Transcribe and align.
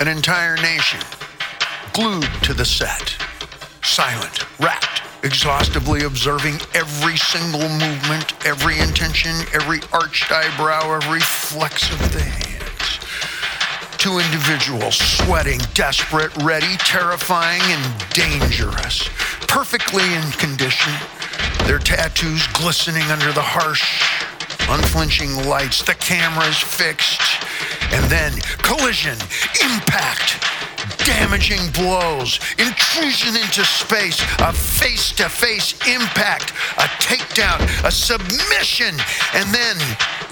An 0.00 0.08
entire 0.08 0.56
nation 0.56 0.98
glued 1.92 2.28
to 2.42 2.52
the 2.52 2.64
set, 2.64 3.14
silent, 3.80 4.44
rapt, 4.58 5.02
exhaustively 5.22 6.02
observing 6.02 6.56
every 6.74 7.16
single 7.16 7.68
movement, 7.68 8.34
every 8.44 8.80
intention, 8.80 9.30
every 9.52 9.78
arched 9.92 10.32
eyebrow, 10.32 10.96
every 10.96 11.20
flex 11.20 11.92
of 11.92 12.12
the 12.12 12.20
hands. 12.20 12.98
Two 13.96 14.18
individuals 14.18 14.96
sweating, 14.96 15.60
desperate, 15.74 16.36
ready, 16.42 16.76
terrifying, 16.78 17.62
and 17.62 18.08
dangerous, 18.10 19.08
perfectly 19.46 20.12
in 20.12 20.22
condition, 20.32 20.92
their 21.66 21.78
tattoos 21.78 22.48
glistening 22.48 23.04
under 23.04 23.32
the 23.32 23.40
harsh, 23.40 24.02
unflinching 24.68 25.48
lights, 25.48 25.82
the 25.82 25.94
cameras 25.94 26.58
fixed, 26.58 27.43
and 27.92 28.04
then 28.10 28.32
collision, 28.62 29.18
impact, 29.62 30.42
damaging 31.04 31.70
blows, 31.72 32.40
intrusion 32.58 33.36
into 33.36 33.64
space, 33.64 34.20
a 34.40 34.52
face 34.52 35.12
to 35.12 35.28
face 35.28 35.74
impact, 35.86 36.52
a 36.78 36.88
takedown, 37.02 37.60
a 37.84 37.90
submission, 37.90 38.94
and 39.34 39.54
then 39.54 39.76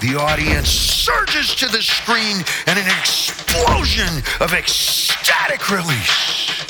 the 0.01 0.19
audience 0.19 0.69
surges 0.69 1.55
to 1.55 1.67
the 1.67 1.81
screen 1.81 2.37
and 2.67 2.79
an 2.79 2.87
explosion 2.99 4.23
of 4.39 4.53
ecstatic 4.53 5.69
release. 5.69 6.65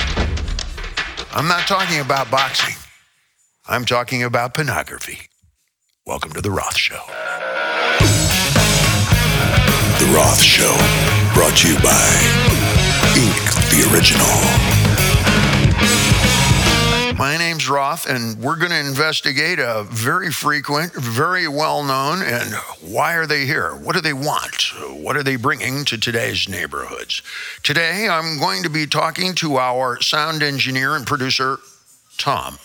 I'm 1.34 1.48
not 1.48 1.68
talking 1.68 2.00
about 2.00 2.30
boxing, 2.30 2.76
I'm 3.68 3.86
talking 3.86 4.24
about 4.24 4.54
pornography. 4.54 5.30
Welcome 6.06 6.34
to 6.34 6.42
The 6.42 6.52
Roth 6.52 6.78
Show. 6.78 7.43
Roth 10.14 10.44
Show, 10.44 10.76
brought 11.34 11.58
to 11.58 11.70
you 11.70 11.76
by 11.80 11.90
Ink 13.18 13.34
the 13.72 13.90
Original. 13.92 14.28
My 17.18 17.36
name's 17.36 17.68
Roth, 17.68 18.08
and 18.08 18.38
we're 18.38 18.58
going 18.58 18.70
to 18.70 18.80
investigate 18.80 19.58
a 19.58 19.88
very 19.90 20.32
frequent, 20.32 20.94
very 20.94 21.48
well 21.48 21.84
known, 21.84 22.22
and 22.22 22.54
why 22.82 23.16
are 23.16 23.26
they 23.26 23.48
here? 23.48 23.74
What 23.74 23.96
do 23.96 24.02
they 24.02 24.14
want? 24.14 24.72
What 25.02 25.18
are 25.18 25.24
they 25.24 25.36
bringing 25.36 25.84
to 25.86 25.98
today's 25.98 26.48
neighborhoods? 26.48 27.24
Today, 27.64 28.08
I'm 28.08 28.38
going 28.38 28.62
to 28.62 28.70
be 28.70 28.86
talking 28.86 29.34
to 29.36 29.58
our 29.58 30.00
sound 30.00 30.44
engineer 30.44 30.96
and 30.96 31.08
producer, 31.08 31.58
Tom. 32.20 32.60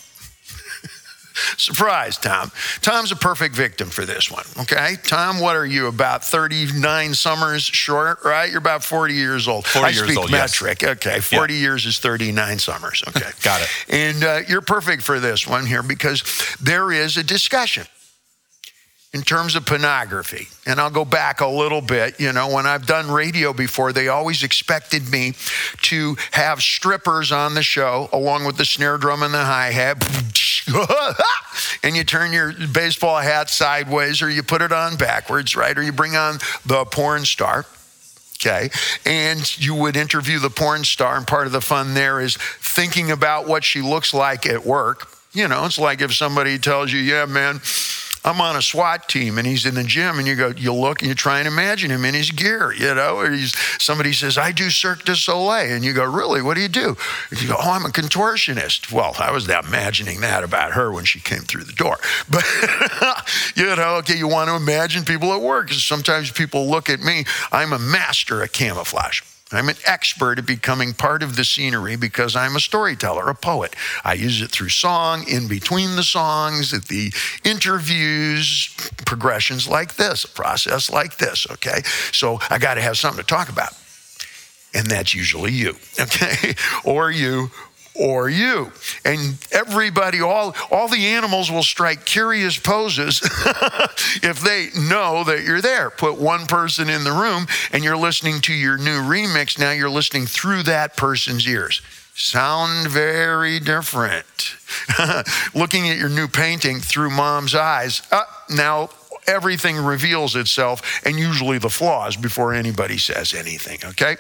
Surprise, 1.57 2.17
Tom. 2.17 2.51
Tom's 2.81 3.13
a 3.13 3.17
perfect 3.17 3.55
victim 3.55 3.89
for 3.89 4.05
this 4.05 4.31
one, 4.31 4.45
okay? 4.61 4.97
Tom, 5.05 5.41
what 5.41 5.57
are 5.57 5.67
you, 5.67 5.87
about 5.87 6.25
39 6.25 7.15
summers 7.15 7.63
short, 7.65 8.19
right? 8.25 8.51
You're 8.51 8.59
about 8.59 8.85
40 8.85 9.15
years 9.15 9.49
old. 9.49 9.67
40 9.67 9.87
I 9.87 9.91
years 9.91 10.07
speak 10.07 10.19
old, 10.19 10.31
yes. 10.31 10.63
metric. 10.63 10.85
Okay, 10.85 11.21
40 11.21 11.55
years 11.55 11.87
is 11.87 11.99
39 11.99 12.59
summers, 12.59 13.03
okay? 13.09 13.31
Got 13.43 13.63
it. 13.63 13.69
And 13.89 14.25
uh, 14.25 14.41
you're 14.49 14.61
perfect 14.61 15.03
for 15.03 15.21
this 15.21 15.47
one 15.47 15.67
here 15.67 15.83
because 15.83 16.23
there 16.61 16.93
is 16.93 17.17
a 17.17 17.23
discussion 17.23 17.87
in 19.19 19.25
terms 19.25 19.57
of 19.57 19.67
pornography. 19.67 20.47
And 20.65 20.81
I'll 20.81 20.91
go 20.91 21.05
back 21.05 21.41
a 21.41 21.47
little 21.47 21.81
bit. 21.81 22.21
You 22.21 22.33
know, 22.33 22.55
when 22.55 22.67
I've 22.67 22.87
done 22.87 23.11
radio 23.11 23.53
before, 23.53 23.93
they 23.93 24.07
always 24.07 24.45
expected 24.45 25.11
me 25.11 25.33
to 25.83 26.17
have 26.31 26.63
strippers 26.63 27.33
on 27.33 27.55
the 27.55 27.63
show 27.65 28.09
along 28.13 28.45
with 28.45 28.59
the 28.59 28.65
snare 28.65 28.97
drum 28.97 29.25
and 29.25 29.35
the 29.35 29.45
hi 29.45 29.73
hat. 29.73 29.97
and 31.83 31.97
you 31.97 32.05
turn 32.05 32.33
your 32.33 32.53
baseball 32.73 33.19
hat 33.19 33.51
sideways 33.51 34.23
or 34.23 34.31
you 34.31 34.45
put 34.45 34.63
it 34.63 34.71
on 34.71 34.97
backwards, 34.97 35.57
right? 35.57 35.77
Or 35.77 35.83
you 35.83 35.91
bring 35.91 36.15
on 36.15 36.39
the 36.65 36.85
porn 36.85 37.25
star. 37.25 37.67
Okay. 38.41 38.71
And 39.05 39.59
you 39.59 39.75
would 39.75 39.97
interview 39.97 40.39
the 40.39 40.51
porn 40.51 40.85
star, 40.85 41.17
and 41.17 41.27
part 41.27 41.49
of 41.49 41.53
the 41.53 41.61
fun 41.61 41.95
there 41.95 42.21
is 42.21 42.37
thinking 42.37 43.11
about 43.11 43.49
what 43.49 43.65
she 43.65 43.81
looks 43.81 44.15
like 44.15 44.47
at 44.47 44.65
work. 44.65 45.09
You 45.33 45.49
know, 45.49 45.65
it's 45.65 45.79
like 45.79 46.03
if 46.03 46.15
somebody 46.15 46.57
tells 46.57 46.93
you, 46.93 47.01
yeah, 47.01 47.27
man, 47.27 47.61
I'm 48.25 48.41
on 48.41 48.57
a 48.57 48.63
SWAT 48.63 49.09
team 49.09 49.39
and 49.39 49.47
he's 49.47 49.67
in 49.67 49.75
the 49.75 49.85
gym, 49.85 50.19
and 50.19 50.27
you 50.27 50.35
go, 50.35 50.49
you 50.49 50.73
look 50.73 51.01
and 51.01 51.09
you 51.09 51.15
try 51.15 51.39
and 51.39 51.49
imagine 51.49 51.91
him 51.91 52.05
in 52.05 52.15
his 52.15 52.31
gear, 52.31 52.73
you 52.73 52.95
know, 52.95 53.19
or 53.19 53.37
somebody 53.79 54.13
says, 54.13 54.37
I 54.39 54.53
do 54.53 54.71
Cirque 54.71 55.05
du 55.05 55.15
Soleil. 55.15 55.75
And 55.75 55.85
you 55.85 55.93
go, 55.93 56.05
really? 56.05 56.43
What 56.43 56.55
do 56.55 56.61
you 56.61 56.69
do? 56.69 56.97
And 57.31 57.41
you 57.41 57.49
go, 57.49 57.57
oh, 57.59 57.71
I'm 57.71 57.85
a 57.85 57.89
contortionist. 57.89 58.93
Well, 58.93 59.15
I 59.19 59.31
was 59.31 59.49
imagining 59.49 60.21
that 60.21 60.45
about 60.45 60.73
her 60.73 60.93
when 60.93 61.05
she 61.05 61.21
came 61.21 61.41
through 61.41 61.65
the 61.65 61.73
door. 61.73 61.99
But, 62.31 62.45
you 63.57 63.65
know, 63.75 63.97
okay, 63.97 64.17
you 64.17 64.29
want 64.29 64.51
to 64.51 64.57
imagine 64.57 65.05
people 65.05 65.33
at 65.33 65.41
work. 65.41 65.71
Sometimes 65.73 66.31
people 66.31 66.69
look 66.69 66.91
at 66.91 67.01
me, 67.01 67.25
I'm 67.51 67.73
a 67.73 67.79
master 67.79 68.43
at 68.43 68.53
camouflage. 68.53 69.23
I'm 69.51 69.69
an 69.69 69.77
expert 69.87 70.39
at 70.39 70.47
becoming 70.47 70.93
part 70.93 71.23
of 71.23 71.37
the 71.37 71.45
scenery 71.45 71.97
because 71.97 72.37
I'm 72.37 72.57
a 72.57 72.61
storyteller, 72.61 73.29
a 73.29 73.35
poet. 73.35 73.75
I 74.05 74.15
use 74.15 74.43
it 74.43 74.51
through 74.51 74.69
song, 74.69 75.27
in 75.27 75.49
between 75.49 75.97
the 75.97 76.03
songs, 76.03 76.75
at 76.75 76.85
the 76.85 77.13
interviews, 77.45 78.69
progressions 79.07 79.67
like 79.67 79.97
this, 79.97 80.25
a 80.25 80.29
process 80.29 80.91
like 80.91 81.17
this, 81.17 81.47
okay? 81.51 81.81
So 82.13 82.39
I 82.51 82.59
got 82.59 82.75
to 82.75 82.83
have 82.83 82.99
something 82.99 83.23
to 83.23 83.27
talk 83.27 83.49
about. 83.49 83.73
And 84.75 84.87
that's 84.87 85.15
usually 85.15 85.53
you, 85.53 85.77
okay? 86.01 86.55
or 86.85 87.11
you, 87.11 87.51
or 87.99 88.31
you. 88.31 88.73
And 89.05 89.37
everybody, 89.51 90.21
all, 90.21 90.55
all 90.71 90.89
the 90.89 91.07
animals 91.07 91.51
will 91.51 91.63
strike 91.63 92.05
curious 92.05 92.59
poses 92.59 93.21
if 94.23 94.41
they 94.41 94.69
know 94.81 95.25
that 95.25 95.45
you're 95.45 95.61
there. 95.61 95.91
Put 95.91 96.19
one 96.19 96.47
person 96.47 96.89
in 96.89 97.05
the 97.05 97.13
room 97.13 97.47
and 97.73 97.83
you're 97.83 97.97
listening 97.97 98.41
to 98.43 98.55
your 98.55 98.79
new 98.79 99.01
remix. 99.01 99.59
Now 99.59 99.73
you're 99.73 99.91
listening 99.91 100.27
through 100.27 100.65
that 100.65 100.97
person's 100.97 101.47
ears. 101.47 101.83
Sound 102.15 102.89
very 102.89 103.61
different. 103.61 104.57
Looking 105.55 105.89
at 105.89 105.99
your 105.99 106.09
new 106.09 106.27
painting 106.27 106.81
through 106.81 107.11
mom's 107.11 107.55
eyes. 107.55 108.03
Uh, 108.11 108.25
now 108.51 108.91
everything 109.29 109.77
reveals 109.77 110.35
itself 110.35 111.01
and 111.05 111.19
usually 111.19 111.59
the 111.59 111.69
flaws 111.69 112.17
before 112.17 112.55
anybody 112.55 112.99
says 112.99 113.35
anything, 113.35 113.79
okay? 113.91 114.17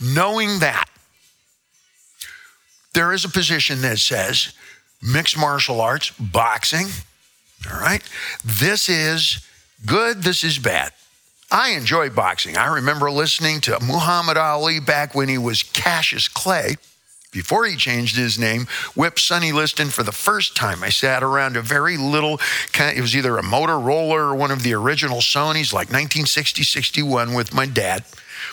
Knowing 0.00 0.60
that, 0.60 0.88
there 2.96 3.12
is 3.12 3.26
a 3.26 3.28
position 3.28 3.82
that 3.82 3.98
says 3.98 4.54
mixed 5.02 5.36
martial 5.36 5.82
arts, 5.82 6.10
boxing, 6.18 6.86
all 7.70 7.78
right? 7.78 8.02
This 8.42 8.88
is 8.88 9.46
good, 9.84 10.22
this 10.22 10.42
is 10.42 10.58
bad. 10.58 10.92
I 11.50 11.72
enjoy 11.72 12.08
boxing. 12.08 12.56
I 12.56 12.74
remember 12.76 13.10
listening 13.10 13.60
to 13.62 13.78
Muhammad 13.80 14.38
Ali 14.38 14.80
back 14.80 15.14
when 15.14 15.28
he 15.28 15.36
was 15.36 15.62
Cassius 15.62 16.26
Clay. 16.26 16.76
Before 17.36 17.66
he 17.66 17.76
changed 17.76 18.16
his 18.16 18.38
name, 18.38 18.66
whipped 18.94 19.20
Sonny 19.20 19.52
Liston 19.52 19.90
for 19.90 20.02
the 20.02 20.10
first 20.10 20.56
time. 20.56 20.82
I 20.82 20.88
sat 20.88 21.22
around 21.22 21.54
a 21.54 21.60
very 21.60 21.98
little, 21.98 22.40
it 22.78 23.02
was 23.02 23.14
either 23.14 23.36
a 23.36 23.42
Motorola 23.42 24.12
or 24.12 24.34
one 24.34 24.50
of 24.50 24.62
the 24.62 24.72
original 24.72 25.18
Sonys, 25.18 25.70
like 25.70 25.88
1960, 25.88 26.62
61, 26.62 27.34
with 27.34 27.52
my 27.52 27.66
dad. 27.66 28.06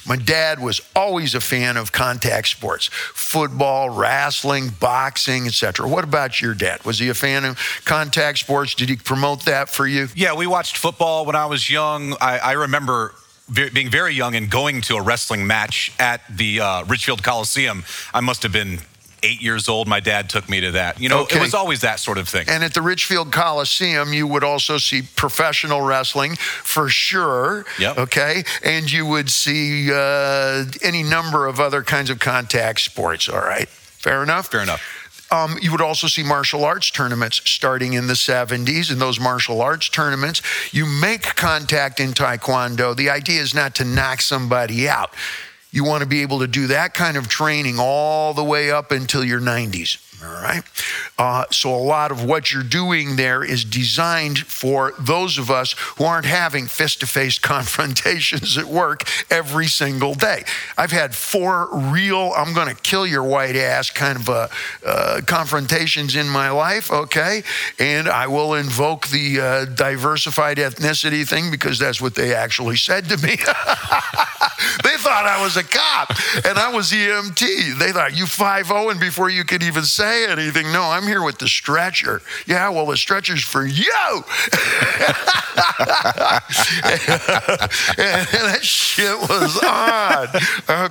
My 0.05 0.17
dad 0.17 0.59
was 0.59 0.81
always 0.93 1.33
a 1.33 1.39
fan 1.39 1.77
of 1.77 1.93
contact 1.93 2.49
sports, 2.49 2.89
football, 2.91 3.89
wrestling, 3.89 4.71
boxing, 4.81 5.47
etc. 5.47 5.87
What 5.87 6.03
about 6.03 6.41
your 6.41 6.53
dad? 6.53 6.83
Was 6.83 6.99
he 6.99 7.07
a 7.07 7.13
fan 7.13 7.45
of 7.45 7.57
contact 7.85 8.39
sports? 8.39 8.75
Did 8.75 8.89
he 8.89 8.97
promote 8.97 9.45
that 9.45 9.69
for 9.69 9.87
you? 9.87 10.09
Yeah, 10.13 10.35
we 10.35 10.45
watched 10.45 10.75
football 10.75 11.25
when 11.25 11.37
I 11.37 11.45
was 11.45 11.69
young. 11.69 12.17
I, 12.19 12.39
I 12.39 12.51
remember 12.51 13.13
ve- 13.47 13.69
being 13.69 13.89
very 13.89 14.13
young 14.13 14.35
and 14.35 14.49
going 14.49 14.81
to 14.81 14.95
a 14.95 15.01
wrestling 15.01 15.45
match 15.47 15.91
at 15.99 16.21
the 16.29 16.59
uh, 16.61 16.83
Richfield 16.85 17.23
Coliseum. 17.23 17.83
I 18.13 18.19
must 18.21 18.43
have 18.43 18.51
been 18.51 18.79
eight 19.25 19.41
years 19.41 19.69
old. 19.69 19.87
My 19.87 20.01
dad 20.01 20.29
took 20.29 20.49
me 20.49 20.59
to 20.59 20.71
that. 20.71 20.99
You 20.99 21.07
know, 21.07 21.21
Okay. 21.21 21.37
it 21.37 21.41
was 21.41 21.53
always 21.53 21.79
that 21.81 21.99
sort 22.01 22.17
of 22.17 22.27
thing. 22.27 22.45
And 22.49 22.61
at 22.61 22.73
the 22.73 22.81
Richfield 22.81 23.31
Coliseum, 23.31 24.11
you 24.13 24.27
would 24.27 24.43
also 24.43 24.77
see 24.77 25.01
professional 25.15 25.79
wrestling 25.81 26.35
for 26.35 26.89
sure. 26.89 27.65
Yep. 27.79 27.97
Okay. 27.99 28.43
And 28.65 28.91
you 28.91 29.05
would 29.05 29.29
see 29.29 29.89
uh, 29.93 30.65
any 30.81 31.03
number 31.03 31.47
of 31.47 31.61
other 31.61 31.83
kinds 31.83 32.09
of 32.09 32.19
contact 32.19 32.81
sports. 32.81 33.29
All 33.29 33.39
right. 33.39 33.69
Fair 33.69 34.21
enough? 34.23 34.51
Fair 34.51 34.61
enough. 34.61 34.81
Um, 35.33 35.57
you 35.59 35.71
would 35.71 35.81
also 35.81 36.05
see 36.05 36.21
martial 36.21 36.63
arts 36.63 36.91
tournaments 36.91 37.41
starting 37.45 37.93
in 37.93 38.05
the 38.05 38.13
70s. 38.13 38.91
In 38.91 38.99
those 38.99 39.19
martial 39.19 39.61
arts 39.61 39.89
tournaments, 39.89 40.43
you 40.71 40.85
make 40.85 41.23
contact 41.23 41.99
in 41.99 42.11
Taekwondo. 42.11 42.95
The 42.95 43.09
idea 43.09 43.41
is 43.41 43.55
not 43.55 43.73
to 43.75 43.83
knock 43.83 44.21
somebody 44.21 44.87
out. 44.87 45.11
You 45.71 45.83
want 45.85 46.03
to 46.03 46.07
be 46.07 46.21
able 46.21 46.41
to 46.41 46.47
do 46.47 46.67
that 46.67 46.93
kind 46.93 47.17
of 47.17 47.27
training 47.27 47.77
all 47.79 48.35
the 48.35 48.43
way 48.43 48.69
up 48.69 48.91
until 48.91 49.23
your 49.23 49.41
90s. 49.41 49.97
All 50.23 50.41
right. 50.41 50.63
Uh, 51.17 51.45
so, 51.51 51.73
a 51.73 51.77
lot 51.77 52.11
of 52.11 52.23
what 52.23 52.53
you're 52.53 52.63
doing 52.63 53.17
there 53.17 53.43
is 53.43 53.65
designed 53.65 54.39
for 54.39 54.93
those 54.99 55.37
of 55.37 55.51
us 55.51 55.75
who 55.97 56.05
aren't 56.05 56.25
having 56.25 56.65
face 56.65 56.95
to 56.97 57.07
face 57.07 57.37
confrontations 57.39 58.57
at 58.57 58.65
work 58.65 59.03
every 59.29 59.67
single 59.67 60.13
day. 60.13 60.43
I've 60.77 60.91
had 60.91 61.13
four 61.13 61.67
real, 61.71 62.31
I'm 62.37 62.53
going 62.53 62.73
to 62.73 62.81
kill 62.81 63.05
your 63.05 63.23
white 63.23 63.55
ass 63.55 63.89
kind 63.89 64.17
of 64.17 64.29
uh, 64.29 64.47
uh, 64.85 65.21
confrontations 65.25 66.15
in 66.15 66.29
my 66.29 66.49
life, 66.49 66.91
okay? 66.91 67.43
And 67.79 68.07
I 68.07 68.27
will 68.27 68.53
invoke 68.53 69.07
the 69.07 69.41
uh, 69.41 69.65
diversified 69.65 70.57
ethnicity 70.57 71.27
thing 71.27 71.51
because 71.51 71.79
that's 71.79 72.01
what 72.01 72.15
they 72.15 72.33
actually 72.33 72.77
said 72.77 73.09
to 73.09 73.17
me. 73.17 73.35
they 74.83 74.95
thought 74.97 75.25
I 75.25 75.41
was 75.43 75.57
a 75.57 75.63
cop 75.63 76.09
and 76.45 76.57
I 76.57 76.71
was 76.73 76.91
EMT. 76.91 77.77
They 77.77 77.91
thought 77.91 78.15
you 78.15 78.25
5 78.25 78.71
and 78.71 78.99
before 78.99 79.29
you 79.29 79.43
could 79.43 79.63
even 79.63 79.83
say 79.83 80.12
anything. 80.29 80.71
No, 80.71 80.83
I'm 80.83 81.03
here 81.03 81.23
with 81.23 81.37
the 81.39 81.47
stretcher. 81.47 82.21
Yeah, 82.45 82.69
well, 82.69 82.85
the 82.85 82.97
stretcher's 82.97 83.43
for 83.43 83.65
you. 83.65 83.83
and 84.03 84.23
that 87.97 88.59
shit 88.61 89.17
was 89.17 89.57
on. 89.63 90.27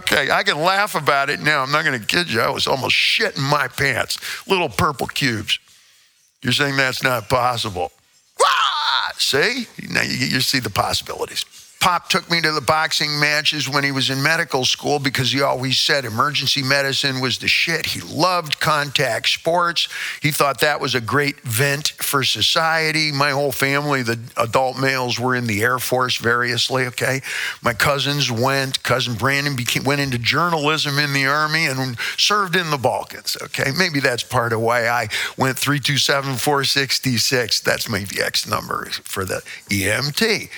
Okay, 0.01 0.31
I 0.31 0.43
can 0.43 0.59
laugh 0.59 0.95
about 0.95 1.31
it 1.31 1.41
now. 1.41 1.63
I'm 1.63 1.73
not 1.73 1.85
going 1.85 1.99
to 1.99 2.07
kid 2.07 2.31
you. 2.31 2.41
I 2.41 2.51
was 2.51 2.67
almost 2.67 2.97
shitting 2.97 3.39
my 3.51 3.69
pants. 3.69 4.19
Little 4.49 4.69
purple 4.69 5.07
cubes. 5.07 5.59
You're 6.43 6.53
saying 6.53 6.77
that's 6.77 7.03
not 7.03 7.29
possible. 7.29 7.93
Ah! 8.41 9.13
See? 9.17 9.67
Now 9.89 10.03
you, 10.03 10.27
you 10.27 10.41
see 10.41 10.59
the 10.59 10.71
possibilities. 10.71 11.45
Pop 11.83 12.09
took 12.09 12.31
me 12.31 12.41
to 12.41 12.53
the 12.53 12.61
boxing 12.61 13.19
matches 13.19 13.69
when 13.69 13.83
he 13.83 13.91
was 13.91 14.09
in 14.09 14.23
medical 14.23 14.65
school 14.65 15.01
because 15.01 15.33
he 15.33 15.43
always 15.43 15.81
said 15.81 16.05
emergency 16.05 16.63
medicine 16.63 17.21
was 17.21 17.39
the 17.39 17.49
shit. 17.49 17.87
He 17.87 18.01
loved 18.03 18.61
contact 18.61 19.29
sports. 19.29 19.89
He 20.23 20.31
thought 20.31 20.61
that 20.61 20.81
was 20.81 20.95
a 20.95 21.01
great 21.01 21.41
vent 21.41 21.89
for 21.89 22.23
society. 22.23 23.11
My 23.11 23.31
whole 23.31 23.51
family, 23.51 24.03
the 24.03 24.21
adult 24.37 24.79
males, 24.79 25.19
were 25.19 25.35
in 25.35 25.49
the 25.49 25.61
Air 25.61 25.81
Force 25.81 26.19
variously, 26.19 26.87
okay? 26.87 27.21
My 27.65 27.75
cousins 27.75 28.31
went. 28.31 28.85
Cousin 28.85 29.15
Brandon 29.15 29.57
became, 29.57 29.83
went 29.83 30.01
into 30.01 30.19
journalism 30.19 31.01
in 31.01 31.13
the 31.13 31.27
Army 31.27 31.67
and 31.67 31.99
served 32.17 32.55
in 32.55 32.71
the 32.71 32.79
Balkans, 32.79 33.37
okay? 33.43 33.73
Maybe 33.77 33.99
that's 33.99 34.23
part 34.23 34.53
of 34.53 34.61
why 34.61 34.87
I 34.87 35.09
went 35.37 35.59
327 35.59 36.37
466. 36.37 37.59
That's 37.59 37.89
my 37.89 38.03
VX 38.03 38.49
number 38.49 38.85
for 39.03 39.25
the 39.25 39.43
EMT 39.69 40.49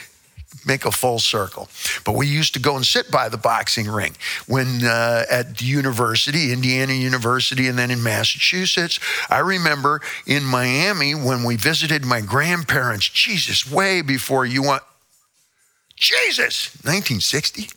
make 0.66 0.84
a 0.84 0.90
full 0.90 1.18
circle. 1.18 1.68
But 2.04 2.14
we 2.14 2.26
used 2.26 2.54
to 2.54 2.60
go 2.60 2.76
and 2.76 2.84
sit 2.84 3.10
by 3.10 3.28
the 3.28 3.36
boxing 3.36 3.88
ring 3.88 4.16
when 4.46 4.84
uh, 4.84 5.24
at 5.30 5.58
the 5.58 5.64
university, 5.64 6.52
Indiana 6.52 6.92
University, 6.92 7.68
and 7.68 7.78
then 7.78 7.90
in 7.90 8.02
Massachusetts. 8.02 8.98
I 9.28 9.38
remember 9.38 10.00
in 10.26 10.44
Miami 10.44 11.14
when 11.14 11.44
we 11.44 11.56
visited 11.56 12.04
my 12.04 12.20
grandparents, 12.20 13.08
Jesus, 13.08 13.70
way 13.70 14.02
before 14.02 14.46
you 14.46 14.62
want, 14.62 14.82
Jesus, 15.96 16.74
1960 16.82 17.68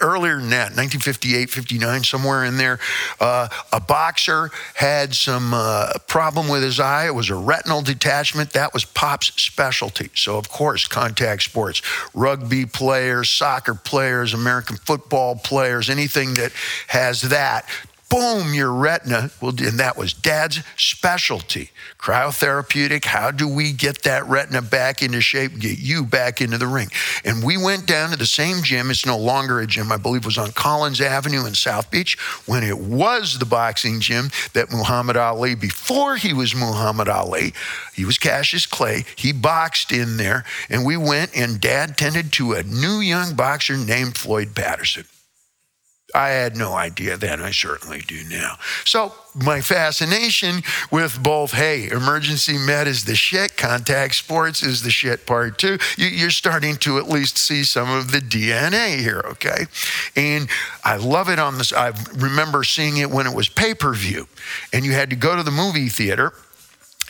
earlier 0.00 0.36
than 0.36 0.50
that, 0.50 0.76
1958, 0.76 1.50
59, 1.50 2.04
somewhere 2.04 2.44
in 2.44 2.56
there, 2.56 2.78
uh, 3.20 3.48
a 3.72 3.80
boxer 3.80 4.50
had 4.74 5.14
some 5.14 5.52
uh, 5.54 5.92
problem 6.06 6.48
with 6.48 6.62
his 6.62 6.80
eye. 6.80 7.06
It 7.06 7.14
was 7.14 7.30
a 7.30 7.34
retinal 7.34 7.82
detachment. 7.82 8.52
That 8.52 8.72
was 8.72 8.84
Pop's 8.84 9.28
specialty. 9.42 10.10
So, 10.14 10.36
of 10.36 10.48
course, 10.48 10.86
contact 10.86 11.42
sports, 11.42 11.82
rugby 12.14 12.66
players, 12.66 13.30
soccer 13.30 13.74
players, 13.74 14.34
American 14.34 14.76
football 14.76 15.36
players, 15.36 15.90
anything 15.90 16.34
that 16.34 16.52
has 16.88 17.22
that 17.22 17.66
boom, 18.12 18.52
your 18.52 18.70
retina. 18.70 19.30
Well, 19.40 19.54
and 19.58 19.80
that 19.80 19.96
was 19.96 20.12
dad's 20.12 20.60
specialty. 20.76 21.70
Cryotherapeutic. 21.98 23.06
How 23.06 23.30
do 23.30 23.48
we 23.48 23.72
get 23.72 24.02
that 24.02 24.26
retina 24.26 24.60
back 24.60 25.02
into 25.02 25.22
shape, 25.22 25.58
get 25.58 25.78
you 25.78 26.04
back 26.04 26.42
into 26.42 26.58
the 26.58 26.66
ring? 26.66 26.88
And 27.24 27.42
we 27.42 27.56
went 27.56 27.86
down 27.86 28.10
to 28.10 28.16
the 28.16 28.26
same 28.26 28.62
gym. 28.62 28.90
It's 28.90 29.06
no 29.06 29.16
longer 29.16 29.60
a 29.60 29.66
gym, 29.66 29.90
I 29.90 29.96
believe 29.96 30.22
it 30.22 30.26
was 30.26 30.36
on 30.36 30.52
Collins 30.52 31.00
Avenue 31.00 31.46
in 31.46 31.54
South 31.54 31.90
Beach 31.90 32.18
when 32.46 32.62
it 32.62 32.78
was 32.78 33.38
the 33.38 33.46
boxing 33.46 34.00
gym 34.00 34.30
that 34.52 34.70
Muhammad 34.70 35.16
Ali, 35.16 35.54
before 35.54 36.16
he 36.16 36.34
was 36.34 36.54
Muhammad 36.54 37.08
Ali, 37.08 37.54
he 37.94 38.04
was 38.04 38.18
Cassius 38.18 38.66
Clay. 38.66 39.04
He 39.16 39.32
boxed 39.32 39.90
in 39.90 40.18
there. 40.18 40.44
And 40.68 40.84
we 40.84 40.98
went, 40.98 41.34
and 41.34 41.60
dad 41.60 41.96
tended 41.96 42.30
to 42.34 42.52
a 42.52 42.62
new 42.62 43.00
young 43.00 43.34
boxer 43.34 43.78
named 43.78 44.18
Floyd 44.18 44.54
Patterson. 44.54 45.06
I 46.14 46.28
had 46.28 46.56
no 46.56 46.74
idea 46.74 47.16
then. 47.16 47.40
I 47.40 47.50
certainly 47.50 48.00
do 48.00 48.22
now. 48.28 48.56
So, 48.84 49.14
my 49.34 49.62
fascination 49.62 50.62
with 50.90 51.22
both, 51.22 51.52
hey, 51.52 51.88
emergency 51.88 52.58
med 52.58 52.86
is 52.86 53.06
the 53.06 53.14
shit, 53.14 53.56
contact 53.56 54.14
sports 54.14 54.62
is 54.62 54.82
the 54.82 54.90
shit 54.90 55.24
part 55.24 55.56
two. 55.56 55.78
You're 55.96 56.30
starting 56.30 56.76
to 56.76 56.98
at 56.98 57.08
least 57.08 57.38
see 57.38 57.64
some 57.64 57.90
of 57.90 58.12
the 58.12 58.18
DNA 58.18 58.98
here, 58.98 59.22
okay? 59.24 59.66
And 60.14 60.48
I 60.84 60.96
love 60.96 61.30
it 61.30 61.38
on 61.38 61.56
this. 61.56 61.72
I 61.72 61.92
remember 62.14 62.62
seeing 62.62 62.98
it 62.98 63.10
when 63.10 63.26
it 63.26 63.34
was 63.34 63.48
pay 63.48 63.74
per 63.74 63.94
view, 63.94 64.28
and 64.72 64.84
you 64.84 64.92
had 64.92 65.10
to 65.10 65.16
go 65.16 65.34
to 65.34 65.42
the 65.42 65.50
movie 65.50 65.88
theater 65.88 66.34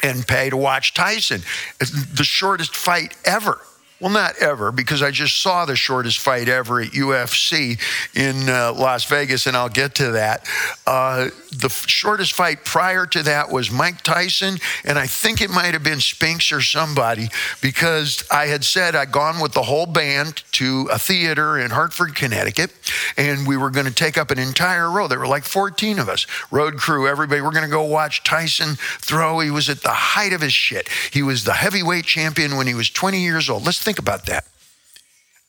and 0.02 0.26
pay 0.26 0.50
to 0.50 0.56
watch 0.56 0.94
Tyson. 0.94 1.42
the 1.80 2.24
shortest 2.24 2.76
fight 2.76 3.16
ever 3.24 3.60
well, 4.02 4.10
not 4.10 4.36
ever, 4.38 4.72
because 4.72 5.00
I 5.00 5.12
just 5.12 5.40
saw 5.40 5.64
the 5.64 5.76
shortest 5.76 6.18
fight 6.18 6.48
ever 6.48 6.80
at 6.80 6.88
UFC 6.88 7.78
in 8.16 8.48
uh, 8.48 8.72
Las 8.72 9.04
Vegas, 9.04 9.46
and 9.46 9.56
I'll 9.56 9.68
get 9.68 9.94
to 9.94 10.10
that. 10.10 10.44
Uh, 10.88 11.30
the 11.56 11.66
f- 11.66 11.86
shortest 11.86 12.32
fight 12.32 12.64
prior 12.64 13.06
to 13.06 13.22
that 13.22 13.52
was 13.52 13.70
Mike 13.70 14.02
Tyson, 14.02 14.58
and 14.84 14.98
I 14.98 15.06
think 15.06 15.40
it 15.40 15.50
might 15.50 15.72
have 15.74 15.84
been 15.84 16.00
Spinks 16.00 16.50
or 16.50 16.60
somebody, 16.60 17.28
because 17.60 18.24
I 18.28 18.46
had 18.46 18.64
said 18.64 18.96
I'd 18.96 19.12
gone 19.12 19.40
with 19.40 19.52
the 19.52 19.62
whole 19.62 19.86
band 19.86 20.42
to 20.52 20.88
a 20.90 20.98
theater 20.98 21.56
in 21.56 21.70
Hartford, 21.70 22.16
Connecticut, 22.16 22.72
and 23.16 23.46
we 23.46 23.56
were 23.56 23.70
going 23.70 23.86
to 23.86 23.94
take 23.94 24.18
up 24.18 24.32
an 24.32 24.38
entire 24.40 24.90
row. 24.90 25.06
There 25.06 25.20
were 25.20 25.28
like 25.28 25.44
14 25.44 26.00
of 26.00 26.08
us, 26.08 26.26
road 26.50 26.76
crew, 26.78 27.06
everybody. 27.06 27.40
We're 27.40 27.52
going 27.52 27.62
to 27.62 27.70
go 27.70 27.84
watch 27.84 28.24
Tyson 28.24 28.74
throw. 28.98 29.38
He 29.38 29.52
was 29.52 29.68
at 29.68 29.82
the 29.82 29.90
height 29.90 30.32
of 30.32 30.40
his 30.40 30.52
shit. 30.52 30.88
He 31.12 31.22
was 31.22 31.44
the 31.44 31.52
heavyweight 31.52 32.04
champion 32.04 32.56
when 32.56 32.66
he 32.66 32.74
was 32.74 32.90
20 32.90 33.20
years 33.22 33.48
old. 33.48 33.64
Let's 33.64 33.80
think 33.80 33.91
think 33.92 33.98
about 33.98 34.24
that. 34.24 34.46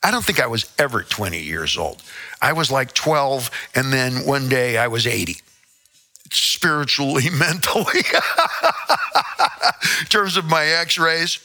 I 0.03 0.11
don't 0.11 0.25
think 0.25 0.41
I 0.41 0.47
was 0.47 0.69
ever 0.77 1.01
20 1.01 1.39
years 1.39 1.77
old. 1.77 2.03
I 2.41 2.51
was 2.51 2.69
like 2.69 2.93
12, 2.93 3.49
and 3.73 3.93
then 3.93 4.25
one 4.25 4.49
day 4.49 4.77
I 4.77 4.87
was 4.87 5.07
80 5.07 5.37
spiritually, 6.29 7.29
mentally. 7.31 8.01
In 10.01 10.07
terms 10.07 10.35
of 10.35 10.43
my 10.43 10.65
x 10.65 10.97
rays, 10.97 11.39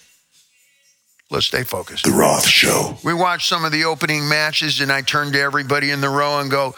let's 1.30 1.46
stay 1.46 1.62
focused. 1.62 2.04
The 2.04 2.10
Roth 2.10 2.48
Show. 2.48 2.98
We 3.04 3.14
watched 3.14 3.48
some 3.48 3.64
of 3.64 3.70
the 3.70 3.84
opening 3.84 4.28
matches, 4.28 4.80
and 4.80 4.90
I 4.90 5.02
turned 5.02 5.34
to 5.34 5.40
everybody 5.40 5.92
in 5.92 6.00
the 6.00 6.08
row 6.08 6.40
and 6.40 6.50
go, 6.50 6.74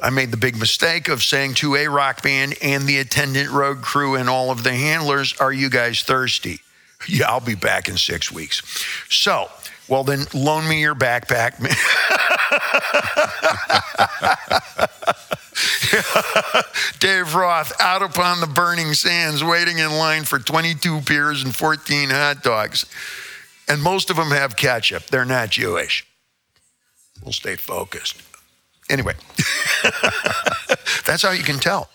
I 0.00 0.10
made 0.10 0.30
the 0.30 0.36
big 0.36 0.56
mistake 0.56 1.08
of 1.08 1.24
saying 1.24 1.54
to 1.54 1.74
a 1.74 1.88
rock 1.88 2.22
band 2.22 2.54
and 2.62 2.84
the 2.84 2.98
attendant 2.98 3.50
road 3.50 3.82
crew 3.82 4.14
and 4.14 4.28
all 4.28 4.52
of 4.52 4.62
the 4.62 4.74
handlers, 4.74 5.34
Are 5.40 5.52
you 5.52 5.70
guys 5.70 6.02
thirsty? 6.02 6.60
Yeah, 7.08 7.28
I'll 7.28 7.40
be 7.40 7.54
back 7.54 7.88
in 7.88 7.96
six 7.96 8.32
weeks. 8.32 8.62
So, 9.10 9.48
well, 9.88 10.04
then 10.04 10.26
loan 10.34 10.68
me 10.68 10.80
your 10.80 10.94
backpack. 10.94 11.58
Dave 16.98 17.34
Roth 17.34 17.72
out 17.80 18.02
upon 18.02 18.40
the 18.40 18.46
burning 18.46 18.94
sands, 18.94 19.44
waiting 19.44 19.78
in 19.78 19.92
line 19.92 20.24
for 20.24 20.38
22 20.38 21.02
beers 21.02 21.42
and 21.42 21.54
14 21.54 22.10
hot 22.10 22.42
dogs. 22.42 22.86
And 23.68 23.82
most 23.82 24.10
of 24.10 24.16
them 24.16 24.30
have 24.30 24.56
ketchup. 24.56 25.06
They're 25.06 25.24
not 25.24 25.50
Jewish. 25.50 26.06
We'll 27.22 27.32
stay 27.32 27.56
focused. 27.56 28.22
Anyway, 28.88 29.14
that's 31.04 31.22
how 31.22 31.32
you 31.32 31.42
can 31.42 31.58
tell. 31.58 31.88